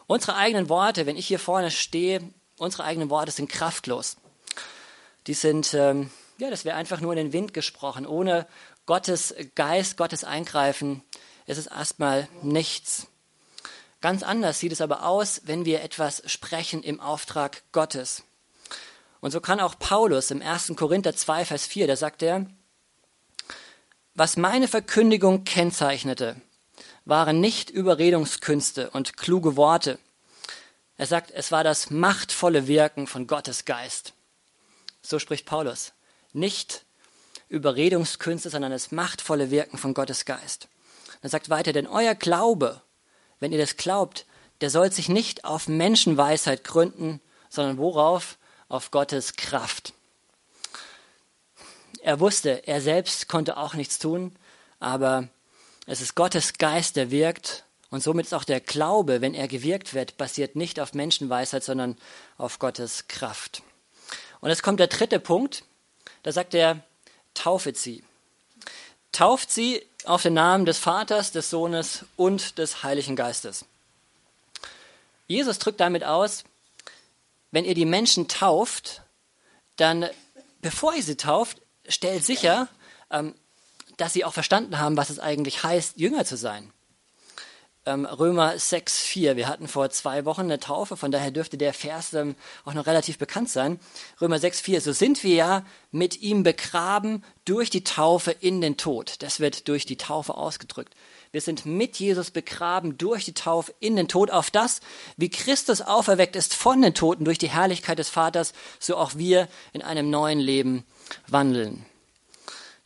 Unsere 0.06 0.36
eigenen 0.36 0.68
Worte, 0.68 1.06
wenn 1.06 1.16
ich 1.16 1.26
hier 1.26 1.38
vorne 1.38 1.70
stehe, 1.70 2.20
unsere 2.58 2.84
eigenen 2.84 3.10
Worte 3.10 3.32
sind 3.32 3.48
kraftlos. 3.48 4.16
Die 5.26 5.34
sind 5.34 5.74
ähm, 5.74 6.10
ja, 6.38 6.50
das 6.50 6.64
wäre 6.64 6.76
einfach 6.76 7.00
nur 7.00 7.12
in 7.12 7.18
den 7.18 7.32
Wind 7.32 7.54
gesprochen. 7.54 8.06
Ohne 8.06 8.46
Gottes 8.86 9.34
Geist, 9.54 9.96
Gottes 9.96 10.24
Eingreifen 10.24 11.02
ist 11.46 11.58
es 11.58 11.66
erstmal 11.66 12.28
nichts. 12.42 13.06
Ganz 14.00 14.22
anders 14.22 14.58
sieht 14.58 14.72
es 14.72 14.80
aber 14.80 15.06
aus, 15.06 15.42
wenn 15.44 15.64
wir 15.64 15.82
etwas 15.82 16.22
sprechen 16.26 16.82
im 16.82 17.00
Auftrag 17.00 17.62
Gottes. 17.72 18.22
Und 19.20 19.30
so 19.30 19.40
kann 19.40 19.60
auch 19.60 19.78
Paulus 19.78 20.30
im 20.30 20.42
1. 20.42 20.74
Korinther 20.76 21.16
2, 21.16 21.46
Vers 21.46 21.66
4, 21.66 21.86
da 21.86 21.96
sagt 21.96 22.22
er, 22.22 22.46
was 24.14 24.36
meine 24.36 24.68
Verkündigung 24.68 25.44
kennzeichnete, 25.44 26.36
waren 27.04 27.40
nicht 27.40 27.70
Überredungskünste 27.70 28.90
und 28.90 29.16
kluge 29.16 29.56
Worte. 29.56 29.98
Er 30.96 31.06
sagt, 31.06 31.30
es 31.30 31.50
war 31.50 31.64
das 31.64 31.90
machtvolle 31.90 32.66
Wirken 32.66 33.06
von 33.06 33.26
Gottes 33.26 33.64
Geist. 33.64 34.12
So 35.02 35.18
spricht 35.18 35.46
Paulus 35.46 35.92
nicht 36.32 36.84
Überredungskünste, 37.48 38.50
sondern 38.50 38.72
das 38.72 38.92
machtvolle 38.92 39.50
Wirken 39.50 39.78
von 39.78 39.94
Gottes 39.94 40.24
Geist. 40.24 40.68
Er 41.24 41.30
sagt 41.30 41.48
weiter, 41.48 41.72
denn 41.72 41.86
euer 41.86 42.14
Glaube, 42.14 42.82
wenn 43.40 43.50
ihr 43.50 43.58
das 43.58 43.78
glaubt, 43.78 44.26
der 44.60 44.68
soll 44.68 44.92
sich 44.92 45.08
nicht 45.08 45.46
auf 45.46 45.68
Menschenweisheit 45.68 46.64
gründen, 46.64 47.18
sondern 47.48 47.78
worauf? 47.78 48.36
Auf 48.68 48.90
Gottes 48.90 49.34
Kraft. 49.34 49.94
Er 52.02 52.20
wusste, 52.20 52.66
er 52.68 52.82
selbst 52.82 53.26
konnte 53.26 53.56
auch 53.56 53.72
nichts 53.72 53.98
tun, 53.98 54.36
aber 54.80 55.28
es 55.86 56.02
ist 56.02 56.14
Gottes 56.14 56.58
Geist, 56.58 56.96
der 56.96 57.10
wirkt 57.10 57.64
und 57.88 58.02
somit 58.02 58.26
ist 58.26 58.34
auch 58.34 58.44
der 58.44 58.60
Glaube, 58.60 59.22
wenn 59.22 59.32
er 59.32 59.48
gewirkt 59.48 59.94
wird, 59.94 60.18
basiert 60.18 60.56
nicht 60.56 60.78
auf 60.78 60.92
Menschenweisheit, 60.92 61.64
sondern 61.64 61.96
auf 62.36 62.58
Gottes 62.58 63.08
Kraft. 63.08 63.62
Und 64.40 64.50
jetzt 64.50 64.62
kommt 64.62 64.78
der 64.78 64.88
dritte 64.88 65.20
Punkt, 65.20 65.64
da 66.22 66.32
sagt 66.32 66.52
er, 66.52 66.84
taufet 67.32 67.78
sie. 67.78 68.04
Tauft 69.14 69.50
sie 69.50 69.82
auf 70.04 70.22
den 70.22 70.34
Namen 70.34 70.66
des 70.66 70.78
Vaters, 70.78 71.32
des 71.32 71.48
Sohnes 71.48 72.04
und 72.16 72.58
des 72.58 72.82
Heiligen 72.82 73.16
Geistes. 73.16 73.64
Jesus 75.26 75.58
drückt 75.58 75.80
damit 75.80 76.04
aus, 76.04 76.44
wenn 77.50 77.64
ihr 77.64 77.74
die 77.74 77.86
Menschen 77.86 78.28
tauft, 78.28 79.02
dann, 79.76 80.08
bevor 80.60 80.94
ihr 80.94 81.02
sie 81.02 81.16
tauft, 81.16 81.62
stellt 81.88 82.24
sicher, 82.24 82.68
ähm, 83.10 83.34
dass 83.96 84.12
sie 84.12 84.24
auch 84.24 84.34
verstanden 84.34 84.78
haben, 84.78 84.96
was 84.96 85.10
es 85.10 85.20
eigentlich 85.20 85.62
heißt, 85.62 85.96
Jünger 85.96 86.24
zu 86.24 86.36
sein. 86.36 86.72
Ähm, 87.86 88.06
Römer 88.06 88.58
6, 88.58 88.98
4. 88.98 89.36
Wir 89.36 89.46
hatten 89.46 89.68
vor 89.68 89.90
zwei 89.90 90.24
Wochen 90.24 90.42
eine 90.42 90.58
Taufe, 90.58 90.96
von 90.96 91.12
daher 91.12 91.30
dürfte 91.30 91.58
der 91.58 91.74
Vers 91.74 92.14
ähm, 92.14 92.34
auch 92.64 92.72
noch 92.72 92.86
relativ 92.86 93.18
bekannt 93.18 93.50
sein. 93.50 93.78
Römer 94.22 94.38
6, 94.38 94.60
4. 94.62 94.80
So 94.80 94.92
sind 94.92 95.22
wir 95.22 95.34
ja 95.34 95.66
mit 95.90 96.22
ihm 96.22 96.42
begraben 96.44 97.22
durch 97.44 97.68
die 97.68 97.84
Taufe 97.84 98.30
in 98.30 98.62
den 98.62 98.78
Tod. 98.78 99.16
Das 99.22 99.38
wird 99.38 99.68
durch 99.68 99.84
die 99.84 99.98
Taufe 99.98 100.34
ausgedrückt. 100.34 100.94
Wir 101.30 101.42
sind 101.42 101.66
mit 101.66 101.96
Jesus 101.96 102.30
begraben 102.30 102.96
durch 102.96 103.26
die 103.26 103.34
Taufe 103.34 103.74
in 103.80 103.96
den 103.96 104.08
Tod, 104.08 104.30
auf 104.30 104.50
das, 104.50 104.80
wie 105.18 105.28
Christus 105.28 105.82
auferweckt 105.82 106.36
ist 106.36 106.54
von 106.54 106.80
den 106.80 106.94
Toten 106.94 107.24
durch 107.24 107.38
die 107.38 107.50
Herrlichkeit 107.50 107.98
des 107.98 108.08
Vaters, 108.08 108.54
so 108.78 108.96
auch 108.96 109.16
wir 109.16 109.48
in 109.74 109.82
einem 109.82 110.08
neuen 110.08 110.38
Leben 110.38 110.84
wandeln. 111.26 111.84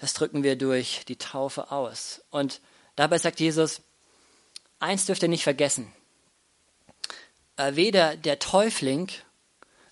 Das 0.01 0.15
drücken 0.15 0.43
wir 0.43 0.57
durch 0.57 1.05
die 1.07 1.17
Taufe 1.17 1.71
aus. 1.71 2.23
Und 2.31 2.61
dabei 2.97 3.19
sagt 3.19 3.39
Jesus, 3.39 3.83
eins 4.81 5.07
dürft 5.07 5.23
ihr 5.23 5.29
nicht 5.29 5.45
vergessen. 5.45 5.93
Äh, 7.57 7.75
weder 7.75 8.17
der 8.17 8.39
Täufling 8.39 9.09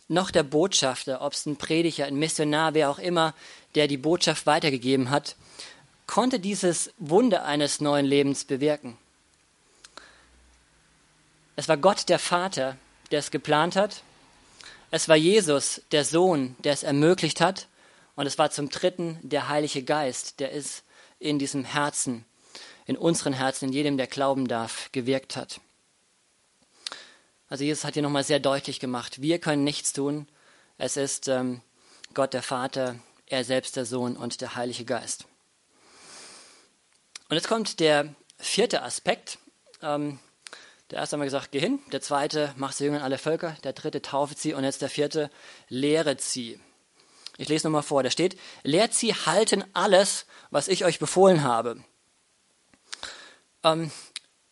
noch 0.08 0.30
der 0.30 0.44
Botschafter, 0.44 1.20
ob 1.20 1.32
es 1.32 1.46
ein 1.46 1.56
Prediger, 1.56 2.06
ein 2.06 2.16
Missionar, 2.16 2.74
wer 2.74 2.90
auch 2.90 2.98
immer, 2.98 3.34
der 3.74 3.88
die 3.88 3.96
Botschaft 3.96 4.46
weitergegeben 4.46 5.10
hat, 5.10 5.36
konnte 6.06 6.38
dieses 6.38 6.92
Wunder 6.98 7.44
eines 7.44 7.80
neuen 7.80 8.06
Lebens 8.06 8.44
bewirken. 8.44 8.96
Es 11.56 11.68
war 11.68 11.76
Gott 11.76 12.08
der 12.08 12.18
Vater, 12.18 12.76
der 13.10 13.18
es 13.18 13.30
geplant 13.30 13.76
hat. 13.76 14.02
Es 14.90 15.08
war 15.08 15.16
Jesus, 15.16 15.82
der 15.90 16.04
Sohn, 16.04 16.54
der 16.60 16.72
es 16.72 16.82
ermöglicht 16.82 17.40
hat. 17.40 17.66
Und 18.14 18.26
es 18.26 18.38
war 18.38 18.50
zum 18.50 18.70
Dritten 18.70 19.18
der 19.22 19.48
Heilige 19.48 19.82
Geist, 19.82 20.38
der 20.40 20.54
es 20.54 20.82
in 21.18 21.38
diesem 21.38 21.64
Herzen, 21.64 22.24
in 22.86 22.96
unseren 22.96 23.32
Herzen, 23.32 23.66
in 23.66 23.72
jedem, 23.72 23.96
der 23.96 24.06
glauben 24.06 24.48
darf, 24.48 24.90
gewirkt 24.92 25.36
hat. 25.36 25.60
Also 27.48 27.64
Jesus 27.64 27.84
hat 27.84 27.94
hier 27.94 28.02
nochmal 28.02 28.24
sehr 28.24 28.40
deutlich 28.40 28.80
gemacht, 28.80 29.20
wir 29.20 29.38
können 29.38 29.64
nichts 29.64 29.92
tun. 29.92 30.26
Es 30.78 30.96
ist 30.96 31.28
ähm, 31.28 31.60
Gott 32.14 32.32
der 32.32 32.42
Vater, 32.42 32.96
er 33.26 33.44
selbst 33.44 33.76
der 33.76 33.84
Sohn 33.84 34.16
und 34.16 34.40
der 34.40 34.54
Heilige 34.56 34.84
Geist. 34.84 35.26
Und 37.28 37.36
jetzt 37.36 37.48
kommt 37.48 37.80
der 37.80 38.14
vierte 38.38 38.82
Aspekt. 38.82 39.38
Ähm, 39.82 40.18
der 40.90 40.98
erste 40.98 41.14
haben 41.14 41.20
wir 41.20 41.26
gesagt, 41.26 41.50
geh 41.50 41.58
hin. 41.58 41.80
Der 41.92 42.00
zweite, 42.00 42.54
mach 42.56 42.72
sie 42.72 42.84
Jüngern 42.84 43.02
alle 43.02 43.18
Völker. 43.18 43.56
Der 43.64 43.72
dritte, 43.72 44.02
taufe 44.02 44.34
sie. 44.36 44.54
Und 44.54 44.62
jetzt 44.62 44.82
der 44.82 44.90
vierte, 44.90 45.30
lehret 45.68 46.20
sie. 46.20 46.60
Ich 47.38 47.48
lese 47.48 47.66
nochmal 47.66 47.82
vor, 47.82 48.02
da 48.02 48.10
steht, 48.10 48.38
lehrt 48.62 48.94
sie 48.94 49.12
halten 49.12 49.64
alles, 49.72 50.26
was 50.50 50.68
ich 50.68 50.84
euch 50.84 50.98
befohlen 50.98 51.42
habe. 51.42 51.82
Ähm, 53.66 53.90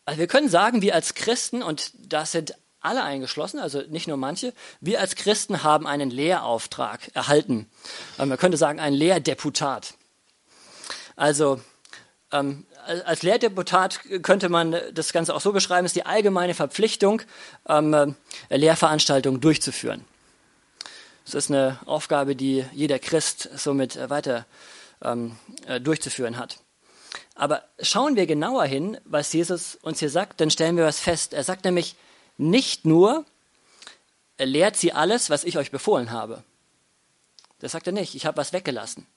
also 0.05 0.19
wir 0.19 0.27
können 0.27 0.49
sagen, 0.49 0.81
wir 0.81 0.93
als 0.93 1.15
Christen, 1.15 1.63
und 1.63 1.91
da 1.97 2.25
sind 2.25 2.55
alle 2.79 3.03
eingeschlossen, 3.03 3.59
also 3.59 3.81
nicht 3.89 4.07
nur 4.07 4.17
manche, 4.17 4.53
wir 4.79 4.99
als 4.99 5.15
Christen 5.15 5.63
haben 5.63 5.87
einen 5.87 6.11
Lehrauftrag 6.11 7.09
erhalten. 7.15 7.67
Ähm, 8.19 8.29
man 8.29 8.37
könnte 8.37 8.57
sagen, 8.57 8.79
ein 8.79 8.93
Lehrdeputat. 8.93 9.95
Also 11.15 11.61
ähm, 12.31 12.65
als 13.05 13.23
Lehrdeputat 13.23 14.01
könnte 14.21 14.49
man 14.49 14.75
das 14.93 15.11
Ganze 15.11 15.33
auch 15.33 15.41
so 15.41 15.51
beschreiben, 15.51 15.85
ist 15.85 15.95
die 15.95 16.05
allgemeine 16.05 16.53
Verpflichtung, 16.53 17.23
ähm, 17.67 18.15
Lehrveranstaltungen 18.49 19.41
durchzuführen. 19.41 20.05
Das 21.23 21.33
ist 21.33 21.49
eine 21.49 21.79
Aufgabe, 21.87 22.35
die 22.35 22.63
jeder 22.73 22.99
Christ 22.99 23.49
somit 23.55 23.97
weiter 24.11 24.45
ähm, 25.01 25.35
äh, 25.65 25.81
durchzuführen 25.81 26.37
hat. 26.37 26.59
Aber 27.35 27.63
schauen 27.79 28.15
wir 28.15 28.25
genauer 28.25 28.65
hin, 28.65 28.97
was 29.05 29.31
Jesus 29.33 29.75
uns 29.75 29.99
hier 29.99 30.09
sagt, 30.09 30.41
dann 30.41 30.51
stellen 30.51 30.77
wir 30.77 30.85
was 30.85 30.99
fest. 30.99 31.33
Er 31.33 31.43
sagt 31.43 31.65
nämlich 31.65 31.95
nicht 32.37 32.85
nur, 32.85 33.25
lehrt 34.37 34.75
sie 34.75 34.93
alles, 34.93 35.29
was 35.29 35.43
ich 35.43 35.57
euch 35.57 35.71
befohlen 35.71 36.11
habe. 36.11 36.43
Das 37.59 37.71
sagt 37.71 37.87
er 37.87 37.93
nicht, 37.93 38.15
ich 38.15 38.25
habe 38.25 38.37
was 38.37 38.53
weggelassen. 38.53 39.07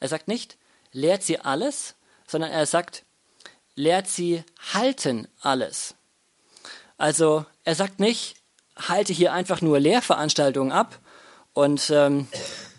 Er 0.00 0.08
sagt 0.08 0.28
nicht, 0.28 0.56
lehrt 0.92 1.22
sie 1.22 1.38
alles, 1.38 1.94
sondern 2.26 2.50
er 2.50 2.66
sagt, 2.66 3.04
lehrt 3.74 4.08
sie 4.08 4.42
halten 4.72 5.28
alles. 5.40 5.94
Also 6.98 7.44
er 7.64 7.74
sagt 7.74 8.00
nicht, 8.00 8.36
halte 8.76 9.12
hier 9.12 9.32
einfach 9.32 9.60
nur 9.60 9.78
Lehrveranstaltungen 9.80 10.72
ab 10.72 10.98
und 11.52 11.90
ähm, 11.90 12.28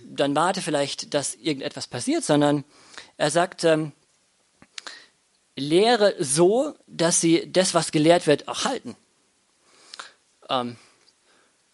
dann 0.04 0.36
warte 0.36 0.62
vielleicht, 0.62 1.14
dass 1.14 1.36
irgendetwas 1.36 1.88
passiert, 1.88 2.24
sondern 2.24 2.64
er 3.18 3.32
sagt, 3.32 3.64
ähm, 3.64 3.92
lehre 5.58 6.16
so, 6.20 6.76
dass 6.88 7.20
sie 7.20 7.52
das, 7.52 7.74
was 7.74 7.92
gelehrt 7.92 8.28
wird, 8.28 8.48
auch 8.48 8.64
halten. 8.64 8.96
Ähm, 10.50 10.78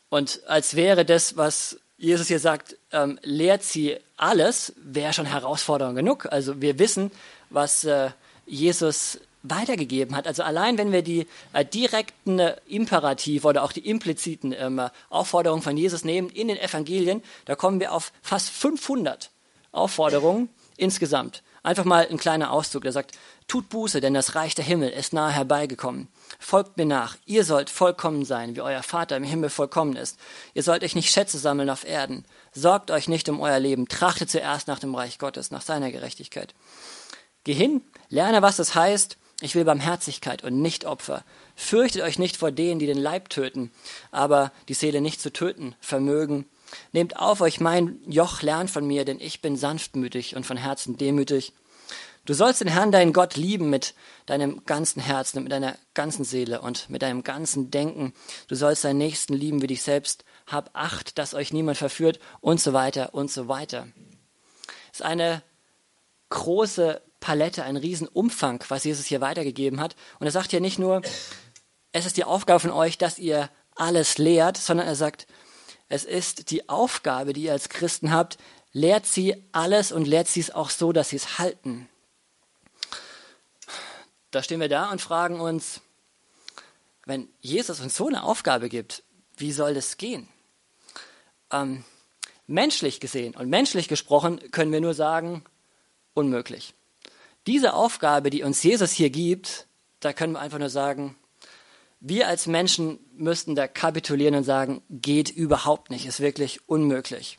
und 0.10 0.42
als 0.48 0.76
wäre 0.76 1.06
das, 1.06 1.38
was 1.38 1.78
Jesus 1.98 2.28
hier 2.28 2.40
sagt, 2.40 2.78
ähm, 2.92 3.20
lehrt 3.24 3.64
sie 3.64 3.98
alles, 4.18 4.74
wäre 4.78 5.14
schon 5.14 5.26
Herausforderung 5.26 5.96
genug. 5.96 6.28
Also 6.32 6.62
wir 6.62 6.80
wissen, 6.80 7.12
was 7.50 7.84
äh, 7.84 8.10
Jesus 8.46 9.20
weitergegeben 9.44 10.16
hat. 10.16 10.26
Also 10.26 10.44
allein 10.44 10.78
wenn 10.78 10.92
wir 10.92 11.02
die 11.02 11.28
äh, 11.52 11.66
direkten 11.66 12.40
äh, 12.40 12.56
Imperativ 12.68 13.46
oder 13.46 13.64
auch 13.64 13.74
die 13.74 13.88
impliziten 13.88 14.54
ähm, 14.58 14.82
Aufforderungen 15.10 15.62
von 15.62 15.78
Jesus 15.78 16.06
nehmen 16.06 16.30
in 16.30 16.48
den 16.48 16.58
Evangelien, 16.58 17.22
da 17.46 17.56
kommen 17.56 17.80
wir 17.80 17.92
auf 17.92 18.14
fast 18.22 18.50
500 18.50 19.30
Aufforderungen 19.72 20.50
insgesamt. 20.78 21.44
Einfach 21.62 21.86
mal 21.86 22.08
ein 22.10 22.18
kleiner 22.18 22.52
Auszug, 22.52 22.84
der 22.84 22.92
sagt, 22.92 23.18
tut 23.48 23.70
Buße, 23.70 24.02
denn 24.02 24.14
das 24.14 24.36
Reich 24.36 24.56
der 24.56 24.66
Himmel 24.66 24.90
ist 24.90 25.14
nahe 25.14 25.32
herbeigekommen. 25.32 26.08
Folgt 26.40 26.78
mir 26.78 26.86
nach, 26.86 27.18
ihr 27.26 27.44
sollt 27.44 27.70
vollkommen 27.70 28.26
sein, 28.26 28.56
wie 28.56 28.62
euer 28.62 28.84
Vater 28.84 29.18
im 29.18 29.24
Himmel 29.24 29.50
vollkommen 29.50 29.96
ist. 29.96 30.18
Ihr 30.54 30.64
sollt 30.64 30.84
euch 30.84 30.96
nicht 30.96 31.12
Schätze 31.12 31.38
sammeln 31.38 31.70
auf 31.70 31.86
Erden. 31.86 32.26
Sorgt 32.52 32.92
euch 32.92 33.08
nicht 33.08 33.30
um 33.30 33.40
euer 33.40 33.60
Leben, 33.60 33.88
trachtet 33.88 34.30
zuerst 34.30 34.68
nach 34.68 34.80
dem 34.80 34.96
Reich 34.96 35.20
Gottes, 35.20 35.52
nach 35.52 35.62
seiner 35.62 35.92
Gerechtigkeit. 35.92 36.54
Geh 37.44 37.54
hin, 37.54 37.82
lerne, 38.10 38.42
was 38.42 38.60
es 38.60 38.76
heißt, 38.76 39.18
ich 39.42 39.56
will 39.56 39.66
Barmherzigkeit 39.66 40.44
und 40.44 40.62
nicht 40.62 40.86
Opfer. 40.86 41.26
Fürchtet 41.56 42.04
euch 42.04 42.18
nicht 42.18 42.38
vor 42.38 42.52
denen, 42.52 42.80
die 42.80 42.86
den 42.86 42.98
Leib 42.98 43.30
töten, 43.30 43.72
aber 44.12 44.54
die 44.70 44.74
Seele 44.74 45.02
nicht 45.02 45.20
zu 45.20 45.34
töten 45.34 45.76
vermögen. 45.82 46.46
Nehmt 46.92 47.18
auf 47.18 47.42
euch 47.42 47.60
mein 47.60 48.00
Joch, 48.08 48.42
lernt 48.42 48.70
von 48.70 48.88
mir, 48.88 49.06
denn 49.06 49.20
ich 49.20 49.42
bin 49.42 49.58
sanftmütig 49.58 50.36
und 50.36 50.46
von 50.46 50.58
Herzen 50.58 50.98
demütig. 50.98 51.54
Du 52.26 52.34
sollst 52.34 52.62
den 52.62 52.70
Herrn, 52.70 52.94
deinen 52.94 53.12
Gott, 53.12 53.36
lieben 53.36 53.70
mit 53.70 53.96
deinem 54.28 54.64
ganzen 54.66 55.02
Herzen 55.02 55.40
und 55.40 55.44
mit 55.44 55.52
deiner 55.52 55.76
ganzen 55.94 56.24
Seele 56.24 56.62
und 56.62 56.90
mit 56.90 57.02
deinem 57.02 57.24
ganzen 57.24 57.70
Denken. 57.70 58.14
Du 58.48 58.56
sollst 58.56 58.86
deinen 58.86 58.98
Nächsten 58.98 59.34
lieben 59.34 59.62
wie 59.62 59.68
dich 59.68 59.82
selbst. 59.82 60.24
Hab 60.48 60.70
Acht, 60.74 61.18
dass 61.18 61.34
euch 61.34 61.52
niemand 61.52 61.78
verführt 61.78 62.20
und 62.40 62.62
so 62.62 62.72
weiter 62.72 63.14
und 63.14 63.30
so 63.30 63.50
weiter. 63.50 63.88
Es 64.94 65.00
ist 65.00 65.06
eine 65.06 65.44
große 66.30 67.02
Palette, 67.20 67.64
ein 67.64 67.76
Riesenumfang, 67.76 68.64
was 68.70 68.86
Jesus 68.86 69.06
hier 69.06 69.20
weitergegeben 69.20 69.82
hat. 69.82 69.98
Und 70.20 70.26
er 70.26 70.32
sagt 70.32 70.54
ja 70.54 70.62
nicht 70.62 70.80
nur, 70.80 71.02
es 71.92 72.06
ist 72.06 72.16
die 72.16 72.24
Aufgabe 72.24 72.62
von 72.62 72.72
euch, 72.72 72.98
dass 72.98 73.20
ihr 73.20 73.50
alles 73.76 74.18
lehrt, 74.18 74.56
sondern 74.56 74.88
er 74.88 74.96
sagt, 74.96 75.28
es 75.90 76.06
ist 76.06 76.52
die 76.52 76.70
Aufgabe, 76.70 77.34
die 77.34 77.44
ihr 77.44 77.52
als 77.52 77.68
Christen 77.68 78.14
habt, 78.14 78.38
lehrt 78.72 79.06
sie 79.06 79.44
alles 79.52 79.92
und 79.92 80.08
lehrt 80.08 80.30
sie 80.30 80.40
es 80.40 80.52
auch 80.52 80.70
so, 80.70 80.94
dass 80.94 81.10
sie 81.10 81.18
es 81.18 81.38
halten. 81.38 81.90
Da 84.34 84.42
stehen 84.42 84.60
wir 84.60 84.68
da 84.68 84.90
und 84.90 85.00
fragen 85.00 85.40
uns, 85.40 85.82
wenn 87.06 87.30
Jesus 87.42 87.80
uns 87.82 87.96
so 87.96 88.08
eine 88.08 88.24
Aufgabe 88.24 88.68
gibt, 88.68 89.04
wie 89.38 89.52
soll 89.52 89.76
das 89.76 89.98
gehen? 89.98 90.28
Ähm, 91.52 91.84
menschlich 92.48 93.00
gesehen 93.00 93.36
und 93.36 93.48
menschlich 93.48 93.88
gesprochen 93.88 94.40
können 94.50 94.72
wir 94.72 94.82
nur 94.82 94.96
sagen, 94.96 95.44
unmöglich. 96.16 96.74
Diese 97.46 97.76
Aufgabe, 97.76 98.32
die 98.32 98.42
uns 98.42 98.64
Jesus 98.64 98.92
hier 98.92 99.12
gibt, 99.12 99.68
da 100.00 100.14
können 100.14 100.34
wir 100.34 100.40
einfach 100.40 100.58
nur 100.58 100.72
sagen, 100.72 101.16
wir 102.00 102.28
als 102.28 102.48
Menschen 102.48 103.00
müssten 103.16 103.54
da 103.54 103.68
kapitulieren 103.68 104.34
und 104.34 104.46
sagen, 104.46 104.82
geht 104.90 105.30
überhaupt 105.30 105.92
nicht, 105.92 106.08
ist 106.08 106.22
wirklich 106.22 106.68
unmöglich. 106.68 107.38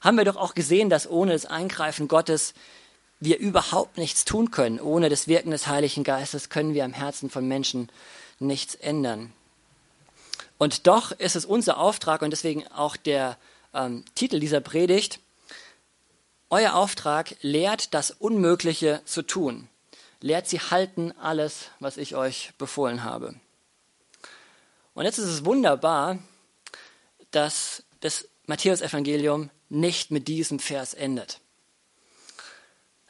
Haben 0.00 0.18
wir 0.18 0.24
doch 0.24 0.36
auch 0.36 0.54
gesehen, 0.54 0.88
dass 0.88 1.10
ohne 1.10 1.32
das 1.32 1.46
Eingreifen 1.46 2.06
Gottes 2.06 2.54
wir 3.24 3.38
überhaupt 3.38 3.98
nichts 3.98 4.24
tun 4.24 4.50
können. 4.50 4.80
Ohne 4.80 5.08
das 5.08 5.28
Wirken 5.28 5.52
des 5.52 5.68
Heiligen 5.68 6.02
Geistes 6.02 6.48
können 6.48 6.74
wir 6.74 6.84
am 6.84 6.92
Herzen 6.92 7.30
von 7.30 7.46
Menschen 7.46 7.88
nichts 8.40 8.74
ändern. 8.74 9.32
Und 10.58 10.86
doch 10.86 11.12
ist 11.12 11.36
es 11.36 11.44
unser 11.44 11.78
Auftrag 11.78 12.22
und 12.22 12.30
deswegen 12.30 12.66
auch 12.68 12.96
der 12.96 13.36
ähm, 13.74 14.04
Titel 14.14 14.40
dieser 14.40 14.60
Predigt, 14.60 15.20
euer 16.50 16.74
Auftrag 16.74 17.36
lehrt 17.42 17.94
das 17.94 18.10
Unmögliche 18.10 19.00
zu 19.04 19.22
tun. 19.22 19.68
Lehrt 20.20 20.48
sie 20.48 20.58
halten 20.60 21.12
alles, 21.12 21.70
was 21.80 21.96
ich 21.96 22.14
euch 22.14 22.52
befohlen 22.58 23.04
habe. 23.04 23.34
Und 24.94 25.04
jetzt 25.04 25.18
ist 25.18 25.28
es 25.28 25.44
wunderbar, 25.44 26.18
dass 27.30 27.84
das 28.00 28.28
Matthäus-Evangelium 28.46 29.50
nicht 29.68 30.10
mit 30.10 30.28
diesem 30.28 30.58
Vers 30.58 30.92
endet. 30.92 31.41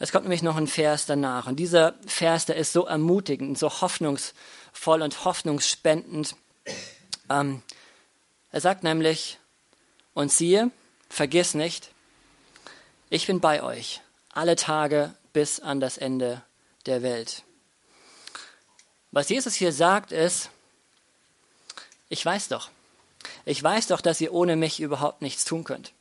Es 0.03 0.11
kommt 0.11 0.25
nämlich 0.25 0.43
noch 0.43 0.57
ein 0.57 0.67
Vers 0.67 1.07
danach. 1.07 1.47
Und 1.47 1.61
dieser 1.61 1.95
Vers, 2.05 2.45
der 2.45 2.57
ist 2.57 2.73
so 2.73 2.87
ermutigend, 2.87 3.57
so 3.57 3.71
hoffnungsvoll 3.71 5.01
und 5.01 5.25
hoffnungsspendend. 5.25 6.35
Ähm, 7.31 7.63
er 8.51 8.61
sagt 8.61 8.83
nämlich, 8.83 9.39
und 10.13 10.33
siehe, 10.33 10.73
vergiss 11.09 11.55
nicht, 11.55 11.93
ich 13.11 13.29
bin 13.29 13.39
bei 13.39 13.63
euch 13.63 14.01
alle 14.33 14.57
Tage 14.57 15.15
bis 15.33 15.61
an 15.61 15.79
das 15.79 15.99
Ende 15.99 16.43
der 16.87 17.05
Welt. 17.05 17.45
Was 19.13 19.29
Jesus 19.29 19.55
hier 19.55 19.73
sagt 19.73 20.11
ist, 20.11 20.51
ich 22.09 22.27
weiß 22.27 22.49
doch, 22.49 22.71
ich 23.45 23.63
weiß 23.63 23.87
doch, 23.87 24.01
dass 24.01 24.21
ihr 24.21 24.33
ohne 24.33 24.57
mich 24.57 24.81
überhaupt 24.81 25.23
nichts 25.23 25.45
tun 25.45 25.63
könnt. 25.63 25.93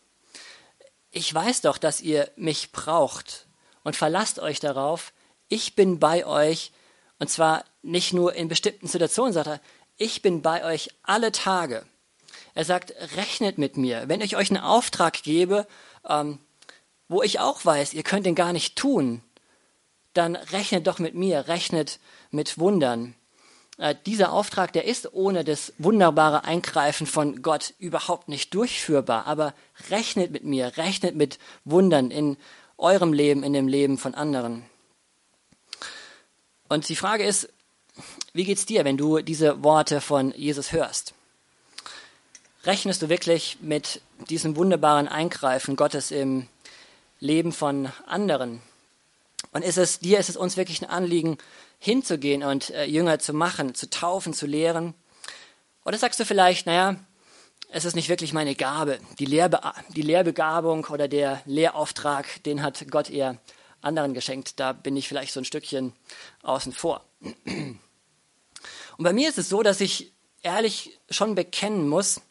Ich 1.12 1.32
weiß 1.32 1.62
doch, 1.62 1.78
dass 1.78 2.02
ihr 2.02 2.32
mich 2.36 2.72
braucht 2.72 3.46
und 3.84 3.96
verlasst 3.96 4.40
euch 4.40 4.60
darauf, 4.60 5.14
ich 5.48 5.76
bin 5.76 6.00
bei 6.00 6.26
euch 6.26 6.72
und 7.20 7.30
zwar 7.30 7.66
nicht 7.82 8.14
nur 8.14 8.34
in 8.34 8.48
bestimmten 8.48 8.88
Situationen, 8.88 9.34
sagt 9.34 9.48
er, 9.48 9.62
ich 9.98 10.22
bin 10.22 10.42
bei 10.42 10.66
euch 10.66 10.90
alle 11.04 11.32
Tage. 11.32 11.86
Er 12.54 12.66
sagt, 12.66 12.94
rechnet 13.16 13.58
mit 13.58 13.78
mir. 13.78 14.04
Wenn 14.08 14.22
ich 14.22 14.36
euch 14.36 14.50
einen 14.50 14.64
Auftrag 14.64 15.22
gebe, 15.22 15.68
ähm, 16.08 16.40
wo 17.08 17.22
ich 17.22 17.40
auch 17.40 17.64
weiß, 17.64 17.94
ihr 17.94 18.04
könnt 18.04 18.26
den 18.26 18.36
gar 18.36 18.54
nicht 18.54 18.76
tun, 18.76 19.22
dann 20.14 20.36
rechnet 20.36 20.88
doch 20.88 21.00
mit 21.00 21.14
mir, 21.14 21.48
rechnet 21.48 22.00
mit 22.32 22.58
Wundern. 22.58 23.16
Äh, 23.78 23.96
dieser 24.06 24.32
Auftrag, 24.32 24.74
der 24.74 24.86
ist 24.86 25.14
ohne 25.14 25.44
das 25.44 25.74
wunderbare 25.78 26.44
Eingreifen 26.44 27.08
von 27.08 27.42
Gott 27.42 27.74
überhaupt 27.78 28.28
nicht 28.28 28.54
durchführbar. 28.54 29.28
Aber 29.28 29.54
rechnet 29.90 30.32
mit 30.32 30.44
mir, 30.44 30.78
rechnet 30.78 31.16
mit 31.16 31.40
Wundern 31.66 32.12
in 32.12 32.38
eurem 32.82 33.14
Leben, 33.14 33.44
in 33.44 33.54
dem 33.54 33.68
Leben 33.68 33.98
von 33.98 34.16
anderen. 34.16 34.66
Und 36.68 36.90
die 36.90 36.96
Frage 36.96 37.24
ist, 37.24 37.50
wie 38.34 38.46
geht's 38.46 38.66
dir, 38.66 38.86
wenn 38.86 38.98
du 38.98 39.20
diese 39.20 39.64
Worte 39.64 40.02
von 40.02 40.34
Jesus 40.36 40.72
hörst? 40.72 41.14
Rechnest 42.64 43.02
du 43.02 43.10
wirklich 43.10 43.58
mit 43.62 44.02
diesem 44.30 44.56
wunderbaren 44.56 45.08
Eingreifen 45.08 45.76
Gottes 45.76 46.12
im 46.12 46.48
Leben 47.20 47.52
von 47.52 47.92
anderen? 48.06 48.62
Und 49.52 49.64
ist 49.64 49.78
es 49.78 50.00
dir, 50.00 50.20
ist 50.20 50.30
es 50.30 50.38
uns 50.38 50.58
wirklich 50.58 50.82
ein 50.82 50.90
Anliegen, 50.90 51.38
hinzugehen 51.80 52.44
und 52.44 52.70
äh, 52.70 52.86
Jünger 52.86 53.20
zu 53.20 53.34
machen, 53.34 53.76
zu 53.76 53.90
taufen, 53.90 54.34
zu 54.34 54.46
lehren? 54.46 54.94
Oder 55.84 55.98
sagst 55.98 56.20
du 56.20 56.26
vielleicht, 56.26 56.68
naja, 56.68 56.96
es 57.74 57.86
ist 57.86 57.96
nicht 57.96 58.10
wirklich 58.10 58.34
meine 58.34 58.54
Gabe. 58.54 59.00
Die, 59.18 59.26
Lehrbe 59.26 59.62
die 59.96 60.02
Lehrbegabung 60.02 60.86
oder 60.86 61.08
der 61.08 61.42
Lehrauftrag, 61.46 62.44
den 62.44 62.62
hat 62.62 62.86
Gott 62.92 63.10
eher 63.10 63.38
anderen 63.82 64.14
geschenkt. 64.14 64.60
Da 64.60 64.74
bin 64.74 64.98
ich 64.98 65.08
vielleicht 65.08 65.32
so 65.34 65.40
ein 65.40 65.46
Stückchen 65.46 65.94
außen 66.44 66.74
vor. 66.74 67.04
Und 67.24 67.80
bei 68.98 69.14
mir 69.14 69.30
ist 69.30 69.38
es 69.38 69.50
so, 69.50 69.64
dass 69.64 69.80
ich 69.80 70.12
ehrlich 70.44 71.00
schon 71.10 71.34
bekennen 71.34 71.88
muss, 71.88 72.22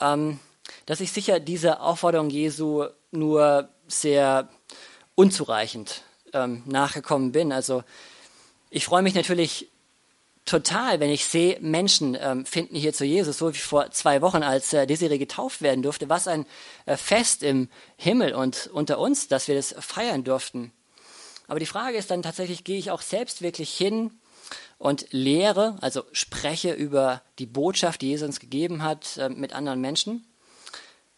ähm, 0.00 0.38
dass 0.84 1.00
ich 1.00 1.12
sicher 1.12 1.40
dieser 1.40 1.82
Aufforderung 1.82 2.28
Jesu 2.28 2.86
nur 3.10 3.70
sehr 3.86 4.50
unzureichend 5.14 6.02
ähm, 6.34 6.62
nachgekommen 6.66 7.32
bin. 7.32 7.52
Also 7.52 7.84
ich 8.70 8.84
freue 8.84 9.02
mich 9.02 9.14
natürlich 9.14 9.70
total, 10.48 10.98
wenn 10.98 11.10
ich 11.10 11.26
sehe, 11.26 11.58
Menschen 11.60 12.16
ähm, 12.18 12.46
finden 12.46 12.74
hier 12.74 12.94
zu 12.94 13.04
Jesus, 13.04 13.38
so 13.38 13.52
wie 13.52 13.58
vor 13.58 13.90
zwei 13.90 14.22
Wochen, 14.22 14.42
als 14.42 14.72
äh, 14.72 14.86
Desiree 14.86 15.18
getauft 15.18 15.60
werden 15.60 15.82
durfte. 15.82 16.08
Was 16.08 16.26
ein 16.26 16.46
äh, 16.86 16.96
Fest 16.96 17.42
im 17.42 17.68
Himmel 17.96 18.34
und 18.34 18.68
unter 18.72 18.98
uns, 18.98 19.28
dass 19.28 19.46
wir 19.46 19.54
das 19.54 19.74
feiern 19.78 20.24
durften. 20.24 20.72
Aber 21.48 21.60
die 21.60 21.66
Frage 21.66 21.98
ist 21.98 22.10
dann 22.10 22.22
tatsächlich, 22.22 22.64
gehe 22.64 22.78
ich 22.78 22.90
auch 22.90 23.02
selbst 23.02 23.42
wirklich 23.42 23.70
hin 23.74 24.10
und 24.78 25.06
lehre, 25.10 25.76
also 25.82 26.04
spreche 26.12 26.72
über 26.72 27.22
die 27.38 27.46
Botschaft, 27.46 28.00
die 28.00 28.08
Jesus 28.08 28.28
uns 28.28 28.40
gegeben 28.40 28.82
hat, 28.82 29.18
äh, 29.18 29.28
mit 29.28 29.52
anderen 29.52 29.82
Menschen? 29.82 30.26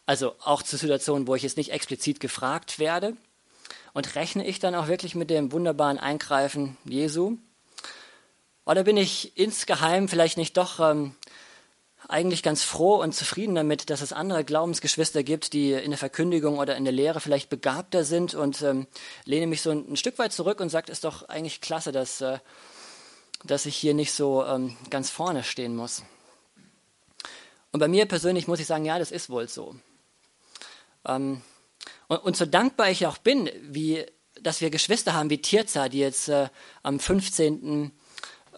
Also 0.06 0.34
auch 0.40 0.64
zu 0.64 0.76
Situationen, 0.76 1.28
wo 1.28 1.36
ich 1.36 1.44
jetzt 1.44 1.56
nicht 1.56 1.70
explizit 1.70 2.18
gefragt 2.18 2.80
werde. 2.80 3.16
Und 3.92 4.16
rechne 4.16 4.44
ich 4.44 4.58
dann 4.58 4.74
auch 4.74 4.88
wirklich 4.88 5.14
mit 5.14 5.30
dem 5.30 5.52
wunderbaren 5.52 5.98
Eingreifen 5.98 6.76
Jesu? 6.84 7.38
Oder 8.66 8.84
bin 8.84 8.96
ich 8.96 9.36
insgeheim 9.36 10.08
vielleicht 10.08 10.36
nicht 10.36 10.56
doch 10.56 10.80
ähm, 10.80 11.14
eigentlich 12.08 12.42
ganz 12.42 12.62
froh 12.64 12.96
und 12.96 13.14
zufrieden 13.14 13.54
damit, 13.54 13.90
dass 13.90 14.00
es 14.00 14.12
andere 14.12 14.44
Glaubensgeschwister 14.44 15.22
gibt, 15.22 15.52
die 15.52 15.72
in 15.72 15.90
der 15.90 15.98
Verkündigung 15.98 16.58
oder 16.58 16.76
in 16.76 16.84
der 16.84 16.92
Lehre 16.92 17.20
vielleicht 17.20 17.50
begabter 17.50 18.04
sind 18.04 18.34
und 18.34 18.62
ähm, 18.62 18.86
lehne 19.24 19.46
mich 19.46 19.62
so 19.62 19.70
ein, 19.70 19.92
ein, 19.92 19.96
Stück 19.96 20.18
weit 20.18 20.32
zurück 20.32 20.60
und 20.60 20.70
sage, 20.70 20.90
es 20.90 20.98
ist 20.98 21.04
doch 21.04 21.28
eigentlich 21.28 21.60
klasse, 21.60 21.92
dass, 21.92 22.20
äh, 22.20 22.38
dass 23.44 23.66
ich 23.66 23.76
hier 23.76 23.94
nicht 23.94 24.12
so 24.12 24.44
ähm, 24.44 24.76
ganz 24.90 25.10
vorne 25.10 25.44
stehen 25.44 25.76
muss. 25.76 26.02
Und 27.72 27.78
bei 27.78 27.88
mir 27.88 28.06
persönlich 28.06 28.48
muss 28.48 28.60
ich 28.60 28.66
sagen, 28.66 28.84
ja, 28.84 28.98
das 28.98 29.12
ist 29.12 29.30
wohl 29.30 29.48
so. 29.48 29.76
Ähm, 31.06 31.42
und, 32.08 32.18
und, 32.18 32.36
so 32.36 32.44
dankbar 32.44 32.90
ich 32.90 33.06
auch 33.06 33.18
bin, 33.18 33.48
wie, 33.62 34.04
dass 34.40 34.60
wir 34.60 34.70
Geschwister 34.70 35.14
haben 35.14 35.30
wie 35.30 35.40
Tirza, 35.40 35.88
die 35.88 36.00
jetzt 36.00 36.28
äh, 36.28 36.48
am 36.82 36.98
15. 36.98 37.92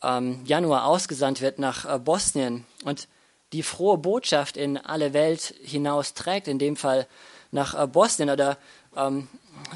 Ähm, 0.02 0.40
Januar 0.44 0.86
ausgesandt 0.86 1.40
wird 1.40 1.58
nach 1.58 1.84
äh, 1.84 1.98
Bosnien 1.98 2.64
und 2.84 3.08
die 3.52 3.62
frohe 3.62 3.98
Botschaft 3.98 4.56
in 4.56 4.76
alle 4.76 5.12
Welt 5.12 5.54
hinaus 5.62 6.14
trägt, 6.14 6.48
in 6.48 6.58
dem 6.58 6.76
Fall 6.76 7.06
nach 7.50 7.80
äh, 7.80 7.86
Bosnien 7.86 8.30
oder 8.30 8.58
ähm, 8.96 9.28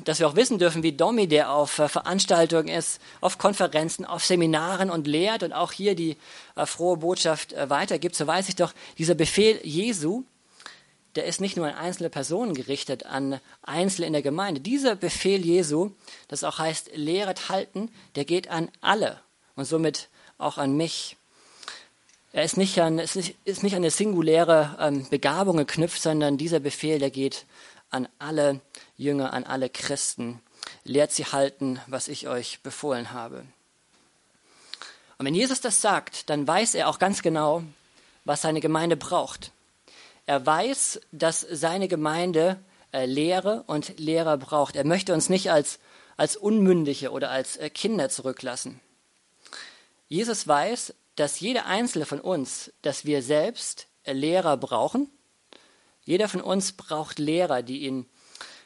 dass 0.05 0.19
wir 0.19 0.29
auch 0.29 0.37
wissen 0.37 0.59
dürfen, 0.59 0.83
wie 0.83 0.93
Domi, 0.93 1.29
der 1.29 1.53
auf 1.53 1.79
äh, 1.79 1.89
Veranstaltungen 1.89 2.69
ist, 2.69 3.01
auf 3.21 3.39
Konferenzen, 3.39 4.05
auf 4.05 4.25
Seminaren 4.25 4.91
und 4.91 5.07
lehrt 5.07 5.43
und 5.43 5.53
auch 5.53 5.73
hier 5.73 5.95
die 5.95 6.17
äh, 6.55 6.67
frohe 6.67 6.97
Botschaft 6.97 7.53
äh, 7.53 7.71
weitergibt, 7.71 8.17
so 8.17 8.27
weiß 8.27 8.49
ich 8.49 8.57
doch, 8.57 8.73
dieser 8.99 9.15
Befehl 9.15 9.61
Jesu, 9.63 10.25
der 11.15 11.25
ist 11.25 11.41
nicht 11.41 11.57
nur 11.57 11.67
an 11.67 11.75
einzelne 11.75 12.11
Personen 12.11 12.55
gerichtet, 12.55 13.07
an 13.07 13.41
Einzelne 13.63 14.07
in 14.07 14.13
der 14.13 14.23
Gemeinde. 14.23 14.61
Dieser 14.61 14.97
Befehl 14.97 15.45
Jesu, 15.45 15.93
das 16.29 16.45
auch 16.45 16.59
heißt, 16.59 16.91
lehret 16.95 17.49
halten, 17.49 17.91
der 18.17 18.27
geht 18.27 18.51
an 18.51 18.71
alle 18.83 19.21
und 19.55 19.65
somit 19.65 20.09
auch 20.39 20.59
an 20.59 20.77
mich. 20.77 21.17
Er 22.33 22.45
ist 22.45 22.57
nicht 22.57 22.79
an, 22.81 22.99
ist 22.99 23.17
ist 23.17 23.63
nicht 23.63 23.75
an 23.75 23.83
eine 23.83 23.91
singuläre 23.91 24.77
ähm, 24.79 25.09
Begabung 25.09 25.57
geknüpft, 25.57 26.03
sondern 26.03 26.37
dieser 26.37 26.61
Befehl, 26.61 26.99
der 26.99 27.11
geht 27.11 27.47
an 27.91 28.09
alle 28.19 28.61
Jünger, 28.97 29.33
an 29.33 29.45
alle 29.45 29.71
Christen. 29.71 30.41
Lehrt 30.85 31.13
sie 31.13 31.25
halten, 31.25 31.81
was 31.87 32.09
ich 32.09 32.29
euch 32.29 32.61
befohlen 32.63 33.13
habe. 33.13 33.45
Und 35.19 35.27
wenn 35.27 35.35
Jesus 35.35 35.61
das 35.61 35.81
sagt, 35.81 36.29
dann 36.29 36.47
weiß 36.47 36.75
er 36.75 36.89
auch 36.89 36.99
ganz 36.99 37.23
genau, 37.23 37.63
was 38.25 38.43
seine 38.43 38.61
Gemeinde 38.61 38.97
braucht. 38.97 39.53
Er 40.27 40.45
weiß, 40.45 41.01
dass 41.13 41.41
seine 41.41 41.89
Gemeinde 41.89 42.59
äh, 42.93 43.07
Lehre 43.07 43.63
und 43.67 43.99
Lehrer 43.99 44.37
braucht. 44.37 44.77
Er 44.77 44.85
möchte 44.85 45.15
uns 45.15 45.29
nicht 45.29 45.51
als, 45.51 45.79
als 46.17 46.37
Unmündige 46.37 47.13
oder 47.13 47.31
als 47.31 47.57
äh, 47.57 47.71
Kinder 47.71 48.09
zurücklassen. 48.09 48.81
Jesus 50.09 50.47
weiß, 50.47 50.95
dass 51.17 51.41
jeder 51.41 51.67
einzelne 51.67 52.07
von 52.07 52.21
uns, 52.21 52.73
dass 52.83 53.05
wir 53.05 53.23
selbst 53.23 53.87
Lehrer 54.05 54.57
brauchen. 54.57 55.11
Jeder 56.05 56.29
von 56.29 56.41
uns 56.41 56.73
braucht 56.73 57.19
Lehrer, 57.19 57.63
die 57.63 57.81
ihn 57.87 58.07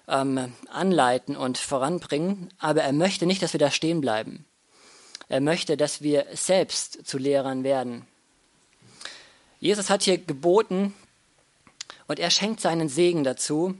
ähm, 0.08 0.52
anleiten 0.68 1.36
und 1.36 1.58
voranbringen, 1.58 2.52
aber 2.58 2.82
er 2.82 2.92
möchte 2.92 3.26
nicht, 3.26 3.42
dass 3.42 3.52
wir 3.52 3.60
da 3.60 3.70
stehen 3.70 4.00
bleiben. 4.00 4.44
Er 5.28 5.40
möchte, 5.40 5.76
dass 5.76 6.02
wir 6.02 6.26
selbst 6.32 7.06
zu 7.06 7.16
Lehrern 7.16 7.64
werden. 7.64 8.06
Jesus 9.60 9.88
hat 9.88 10.02
hier 10.02 10.18
geboten, 10.18 10.94
und 12.10 12.18
er 12.18 12.30
schenkt 12.30 12.60
seinen 12.60 12.88
Segen 12.88 13.22
dazu 13.22 13.76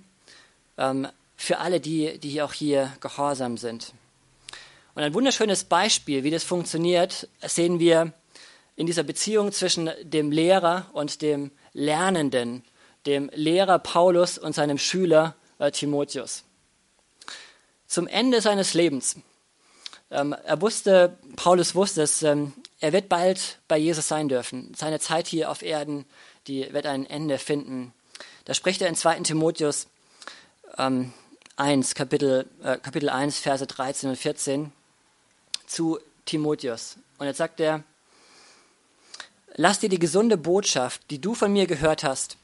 ähm, 0.78 1.09
für 1.34 1.59
alle, 1.59 1.80
die, 1.80 2.16
die 2.20 2.41
auch 2.43 2.53
hier 2.53 2.93
gehorsam 3.01 3.57
sind. 3.57 3.93
Und 4.95 5.03
ein 5.03 5.14
wunderschönes 5.14 5.64
Beispiel, 5.64 6.24
wie 6.24 6.30
das 6.30 6.45
funktioniert, 6.45 7.28
sehen 7.43 7.78
wir 7.78 8.12
in 8.76 8.86
dieser 8.86 9.03
Beziehung 9.03 9.53
zwischen 9.53 9.91
dem 10.03 10.32
Lehrer 10.32 10.86
und 10.93 11.22
dem 11.22 11.51
Lernenden, 11.72 12.64
dem 13.07 13.30
Lehrer 13.34 13.78
Paulus 13.78 14.38
und 14.38 14.55
seinem 14.55 14.78
Schüler 14.78 15.36
äh, 15.59 15.70
Timotheus. 15.70 16.45
Zum 17.86 18.07
Ende 18.07 18.41
seines 18.41 18.74
Lebens. 18.74 19.16
Ähm, 20.11 20.34
er 20.45 20.61
wusste, 20.61 21.18
Paulus 21.36 21.74
wusste 21.74 22.03
es, 22.03 22.22
ähm, 22.22 22.53
er 22.80 22.93
wird 22.93 23.09
bald 23.09 23.59
bei 23.68 23.78
Jesus 23.78 24.09
sein 24.09 24.28
dürfen. 24.28 24.72
Seine 24.76 24.99
Zeit 24.99 25.28
hier 25.28 25.51
auf 25.51 25.62
Erden, 25.62 26.07
die 26.47 26.72
wird 26.72 26.86
ein 26.86 27.07
Ende 27.07 27.38
finden. 27.38 27.93
Da 28.45 28.55
spricht 28.55 28.82
er 28.82 28.88
in 28.88 28.97
2. 28.97 29.20
Timotheus 29.20 29.86
ähm, 30.78 31.12
1, 31.57 31.95
Kapitel, 31.95 32.49
äh, 32.62 32.78
Kapitel 32.78 33.09
1, 33.09 33.38
Verse 33.38 33.66
13 33.66 34.11
und 34.11 34.16
14 34.16 34.72
zu 35.71 35.99
Timotheus. 36.25 36.97
Und 37.18 37.27
jetzt 37.27 37.39
sagt 37.39 37.61
er, 37.61 37.85
lass 39.55 39.79
dir 39.79 39.89
die 39.89 39.99
gesunde 39.99 40.37
Botschaft, 40.37 41.03
die 41.11 41.21
du 41.21 41.35
von 41.35 41.53
mir 41.53 41.66
gehört 41.66 42.05
hast, 42.05 42.37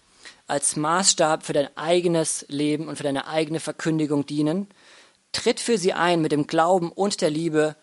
als 0.47 0.77
Maßstab 0.77 1.45
für 1.45 1.53
dein 1.53 1.77
eigenes 1.77 2.45
Leben 2.49 2.89
und 2.89 2.97
für 2.97 3.03
deine 3.03 3.27
eigene 3.27 3.61
Verkündigung 3.61 4.27
dienen. 4.27 4.69
Tritt 5.33 5.61
für 5.61 5.77
sie 5.77 5.93
ein 5.93 6.21
mit 6.21 6.33
dem 6.33 6.47
Glauben 6.47 6.93
und 6.93 7.21
der 7.21 7.31
Liebe, 7.31 7.77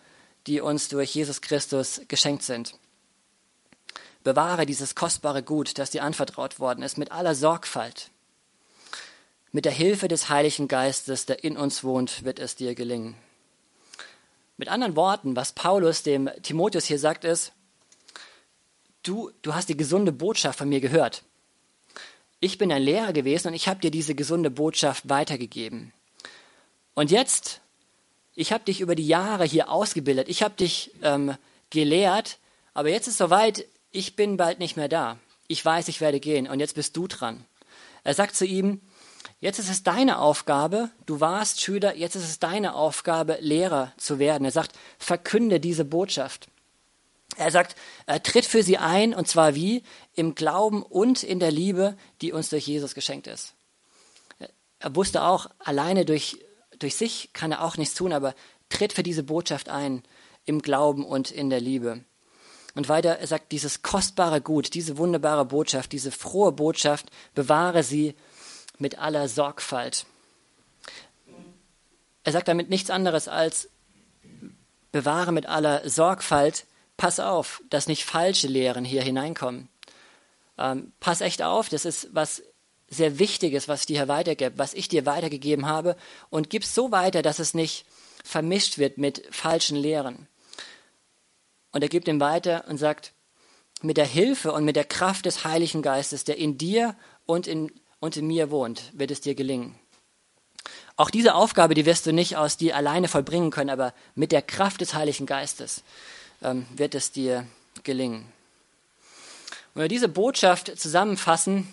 die 0.46 0.60
uns 0.60 0.88
durch 0.88 1.14
Jesus 1.14 1.40
Christus 1.40 2.00
geschenkt 2.08 2.42
sind. 2.42 2.74
Bewahre 4.24 4.64
dieses 4.64 4.94
kostbare 4.94 5.42
Gut, 5.42 5.78
das 5.78 5.90
dir 5.90 6.02
anvertraut 6.02 6.58
worden 6.58 6.82
ist, 6.82 6.96
mit 6.96 7.12
aller 7.12 7.34
Sorgfalt. 7.34 8.10
Mit 9.52 9.66
der 9.66 9.72
Hilfe 9.72 10.08
des 10.08 10.30
Heiligen 10.30 10.66
Geistes, 10.66 11.26
der 11.26 11.44
in 11.44 11.56
uns 11.56 11.84
wohnt, 11.84 12.24
wird 12.24 12.38
es 12.38 12.56
dir 12.56 12.74
gelingen. 12.74 13.14
Mit 14.56 14.68
anderen 14.68 14.96
Worten, 14.96 15.34
was 15.34 15.52
Paulus 15.52 16.02
dem 16.02 16.30
Timotheus 16.42 16.84
hier 16.84 16.98
sagt, 16.98 17.24
ist, 17.24 17.52
du, 19.02 19.30
du 19.42 19.54
hast 19.54 19.68
die 19.68 19.76
gesunde 19.76 20.12
Botschaft 20.12 20.58
von 20.58 20.68
mir 20.68 20.80
gehört. 20.80 21.22
Ich 22.40 22.58
bin 22.58 22.70
ein 22.70 22.82
Lehrer 22.82 23.12
gewesen 23.12 23.48
und 23.48 23.54
ich 23.54 23.68
habe 23.68 23.80
dir 23.80 23.90
diese 23.90 24.14
gesunde 24.14 24.50
Botschaft 24.50 25.08
weitergegeben. 25.08 25.92
Und 26.94 27.10
jetzt, 27.10 27.60
ich 28.34 28.52
habe 28.52 28.64
dich 28.64 28.80
über 28.80 28.94
die 28.94 29.06
Jahre 29.06 29.44
hier 29.44 29.70
ausgebildet, 29.70 30.28
ich 30.28 30.42
habe 30.42 30.54
dich 30.54 30.92
ähm, 31.02 31.36
gelehrt, 31.70 32.38
aber 32.74 32.90
jetzt 32.90 33.08
ist 33.08 33.18
soweit, 33.18 33.66
ich 33.90 34.14
bin 34.14 34.36
bald 34.36 34.58
nicht 34.58 34.76
mehr 34.76 34.88
da. 34.88 35.18
Ich 35.48 35.64
weiß, 35.64 35.88
ich 35.88 36.00
werde 36.00 36.20
gehen 36.20 36.48
und 36.48 36.60
jetzt 36.60 36.74
bist 36.74 36.96
du 36.96 37.08
dran. 37.08 37.44
Er 38.04 38.14
sagt 38.14 38.36
zu 38.36 38.44
ihm, 38.46 38.80
jetzt 39.44 39.58
ist 39.58 39.68
es 39.68 39.82
deine 39.82 40.20
Aufgabe, 40.20 40.90
du 41.04 41.20
warst 41.20 41.60
Schüler, 41.60 41.94
jetzt 41.94 42.16
ist 42.16 42.24
es 42.24 42.38
deine 42.38 42.74
Aufgabe, 42.74 43.36
Lehrer 43.40 43.92
zu 43.98 44.18
werden. 44.18 44.46
Er 44.46 44.50
sagt, 44.50 44.72
verkünde 44.98 45.60
diese 45.60 45.84
Botschaft. 45.84 46.48
Er 47.36 47.50
sagt, 47.50 47.76
er 48.06 48.22
tritt 48.22 48.46
für 48.46 48.62
sie 48.62 48.78
ein, 48.78 49.12
und 49.12 49.28
zwar 49.28 49.54
wie? 49.54 49.82
Im 50.14 50.34
Glauben 50.34 50.82
und 50.82 51.22
in 51.22 51.40
der 51.40 51.50
Liebe, 51.50 51.94
die 52.22 52.32
uns 52.32 52.48
durch 52.48 52.66
Jesus 52.66 52.94
geschenkt 52.94 53.26
ist. 53.26 53.52
Er 54.78 54.96
wusste 54.96 55.22
auch, 55.22 55.50
alleine 55.58 56.06
durch, 56.06 56.38
durch 56.78 56.94
sich 56.96 57.34
kann 57.34 57.52
er 57.52 57.64
auch 57.64 57.76
nichts 57.76 57.94
tun, 57.94 58.14
aber 58.14 58.34
tritt 58.70 58.94
für 58.94 59.02
diese 59.02 59.24
Botschaft 59.24 59.68
ein, 59.68 60.04
im 60.46 60.62
Glauben 60.62 61.04
und 61.04 61.30
in 61.30 61.50
der 61.50 61.60
Liebe. 61.60 62.02
Und 62.74 62.88
weiter, 62.88 63.18
er 63.18 63.26
sagt, 63.26 63.52
dieses 63.52 63.82
kostbare 63.82 64.40
Gut, 64.40 64.72
diese 64.72 64.96
wunderbare 64.96 65.44
Botschaft, 65.44 65.92
diese 65.92 66.10
frohe 66.10 66.52
Botschaft, 66.52 67.10
bewahre 67.34 67.82
sie 67.82 68.14
mit 68.78 68.98
aller 68.98 69.28
Sorgfalt. 69.28 70.06
Er 72.24 72.32
sagt 72.32 72.48
damit 72.48 72.70
nichts 72.70 72.90
anderes 72.90 73.28
als, 73.28 73.68
bewahre 74.92 75.32
mit 75.32 75.46
aller 75.46 75.88
Sorgfalt, 75.88 76.66
pass 76.96 77.20
auf, 77.20 77.62
dass 77.68 77.88
nicht 77.88 78.04
falsche 78.04 78.46
Lehren 78.46 78.84
hier 78.84 79.02
hineinkommen. 79.02 79.68
Ähm, 80.56 80.92
pass 81.00 81.20
echt 81.20 81.42
auf, 81.42 81.68
das 81.68 81.84
ist 81.84 82.08
was 82.12 82.42
sehr 82.88 83.18
Wichtiges, 83.18 83.66
was 83.66 83.80
ich 83.80 83.86
dir 83.86 84.08
weitergebe, 84.08 84.56
was 84.56 84.74
ich 84.74 84.88
dir 84.88 85.04
weitergegeben 85.04 85.66
habe 85.66 85.96
und 86.30 86.50
gib 86.50 86.62
es 86.62 86.74
so 86.74 86.92
weiter, 86.92 87.22
dass 87.22 87.38
es 87.38 87.54
nicht 87.54 87.86
vermischt 88.22 88.78
wird 88.78 88.98
mit 88.98 89.26
falschen 89.30 89.76
Lehren. 89.76 90.28
Und 91.72 91.82
er 91.82 91.88
gibt 91.88 92.06
ihm 92.06 92.20
weiter 92.20 92.64
und 92.68 92.78
sagt, 92.78 93.12
mit 93.82 93.96
der 93.96 94.06
Hilfe 94.06 94.52
und 94.52 94.64
mit 94.64 94.76
der 94.76 94.84
Kraft 94.84 95.26
des 95.26 95.44
Heiligen 95.44 95.82
Geistes, 95.82 96.24
der 96.24 96.38
in 96.38 96.56
dir 96.56 96.96
und 97.26 97.46
in, 97.46 97.72
und 98.04 98.18
in 98.18 98.26
mir 98.26 98.50
wohnt, 98.50 98.92
wird 98.92 99.10
es 99.10 99.22
dir 99.22 99.34
gelingen. 99.34 99.74
Auch 100.94 101.08
diese 101.08 101.34
Aufgabe, 101.34 101.72
die 101.72 101.86
wirst 101.86 102.04
du 102.04 102.12
nicht 102.12 102.36
aus 102.36 102.58
dir 102.58 102.76
alleine 102.76 103.08
vollbringen 103.08 103.50
können, 103.50 103.70
aber 103.70 103.94
mit 104.14 104.30
der 104.30 104.42
Kraft 104.42 104.82
des 104.82 104.92
Heiligen 104.92 105.24
Geistes 105.24 105.82
ähm, 106.42 106.66
wird 106.76 106.94
es 106.94 107.12
dir 107.12 107.46
gelingen. 107.82 108.30
Wenn 109.72 109.84
wir 109.84 109.88
diese 109.88 110.10
Botschaft 110.10 110.78
zusammenfassen, 110.78 111.72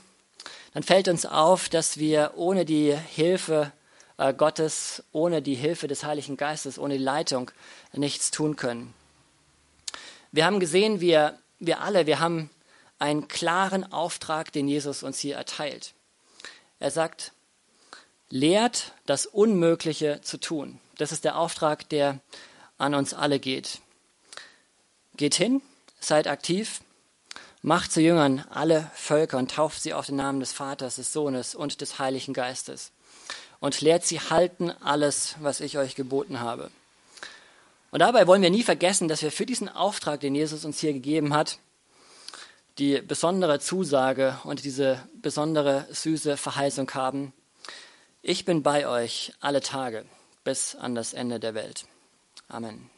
dann 0.73 0.83
fällt 0.83 1.09
uns 1.09 1.25
auf, 1.25 1.67
dass 1.67 1.97
wir 1.97 2.31
ohne 2.37 2.63
die 2.63 2.95
Hilfe 2.95 3.73
äh, 4.15 4.33
Gottes, 4.33 5.03
ohne 5.11 5.41
die 5.41 5.55
Hilfe 5.55 5.89
des 5.89 6.05
Heiligen 6.05 6.37
Geistes, 6.37 6.79
ohne 6.79 6.97
die 6.97 7.03
Leitung 7.03 7.51
nichts 7.91 8.31
tun 8.31 8.55
können. 8.55 8.93
Wir 10.31 10.45
haben 10.45 10.61
gesehen, 10.61 11.01
wir, 11.01 11.37
wir 11.59 11.81
alle, 11.81 12.05
wir 12.05 12.21
haben 12.21 12.49
einen 12.99 13.27
klaren 13.27 13.91
Auftrag, 13.91 14.53
den 14.53 14.69
Jesus 14.69 15.03
uns 15.03 15.19
hier 15.19 15.35
erteilt. 15.35 15.93
Er 16.81 16.89
sagt, 16.89 17.31
lehrt 18.31 18.93
das 19.05 19.27
Unmögliche 19.27 20.19
zu 20.23 20.39
tun. 20.39 20.79
Das 20.97 21.11
ist 21.11 21.23
der 21.23 21.37
Auftrag, 21.37 21.87
der 21.89 22.19
an 22.79 22.95
uns 22.95 23.13
alle 23.13 23.39
geht. 23.39 23.81
Geht 25.15 25.35
hin, 25.35 25.61
seid 25.99 26.25
aktiv, 26.25 26.81
macht 27.61 27.91
zu 27.91 28.01
Jüngern 28.01 28.43
alle 28.49 28.89
Völker 28.95 29.37
und 29.37 29.51
tauft 29.51 29.83
sie 29.83 29.93
auf 29.93 30.07
den 30.07 30.15
Namen 30.15 30.39
des 30.39 30.53
Vaters, 30.53 30.95
des 30.95 31.13
Sohnes 31.13 31.53
und 31.53 31.81
des 31.81 31.99
Heiligen 31.99 32.33
Geistes 32.33 32.91
und 33.59 33.79
lehrt 33.81 34.03
sie 34.03 34.19
halten 34.19 34.71
alles, 34.81 35.35
was 35.39 35.59
ich 35.59 35.77
euch 35.77 35.93
geboten 35.93 36.39
habe. 36.39 36.71
Und 37.91 37.99
dabei 37.99 38.25
wollen 38.25 38.41
wir 38.41 38.49
nie 38.49 38.63
vergessen, 38.63 39.07
dass 39.07 39.21
wir 39.21 39.31
für 39.31 39.45
diesen 39.45 39.69
Auftrag, 39.69 40.21
den 40.21 40.33
Jesus 40.33 40.65
uns 40.65 40.79
hier 40.79 40.93
gegeben 40.93 41.35
hat, 41.35 41.59
die 42.77 43.01
besondere 43.01 43.59
Zusage 43.59 44.39
und 44.43 44.63
diese 44.63 45.07
besondere 45.21 45.87
süße 45.89 46.37
Verheißung 46.37 46.91
haben. 46.91 47.33
Ich 48.21 48.45
bin 48.45 48.61
bei 48.61 48.87
euch 48.87 49.33
alle 49.39 49.61
Tage 49.61 50.05
bis 50.43 50.75
an 50.75 50.93
das 50.93 51.13
Ende 51.13 51.39
der 51.39 51.55
Welt. 51.55 51.85
Amen. 52.47 52.90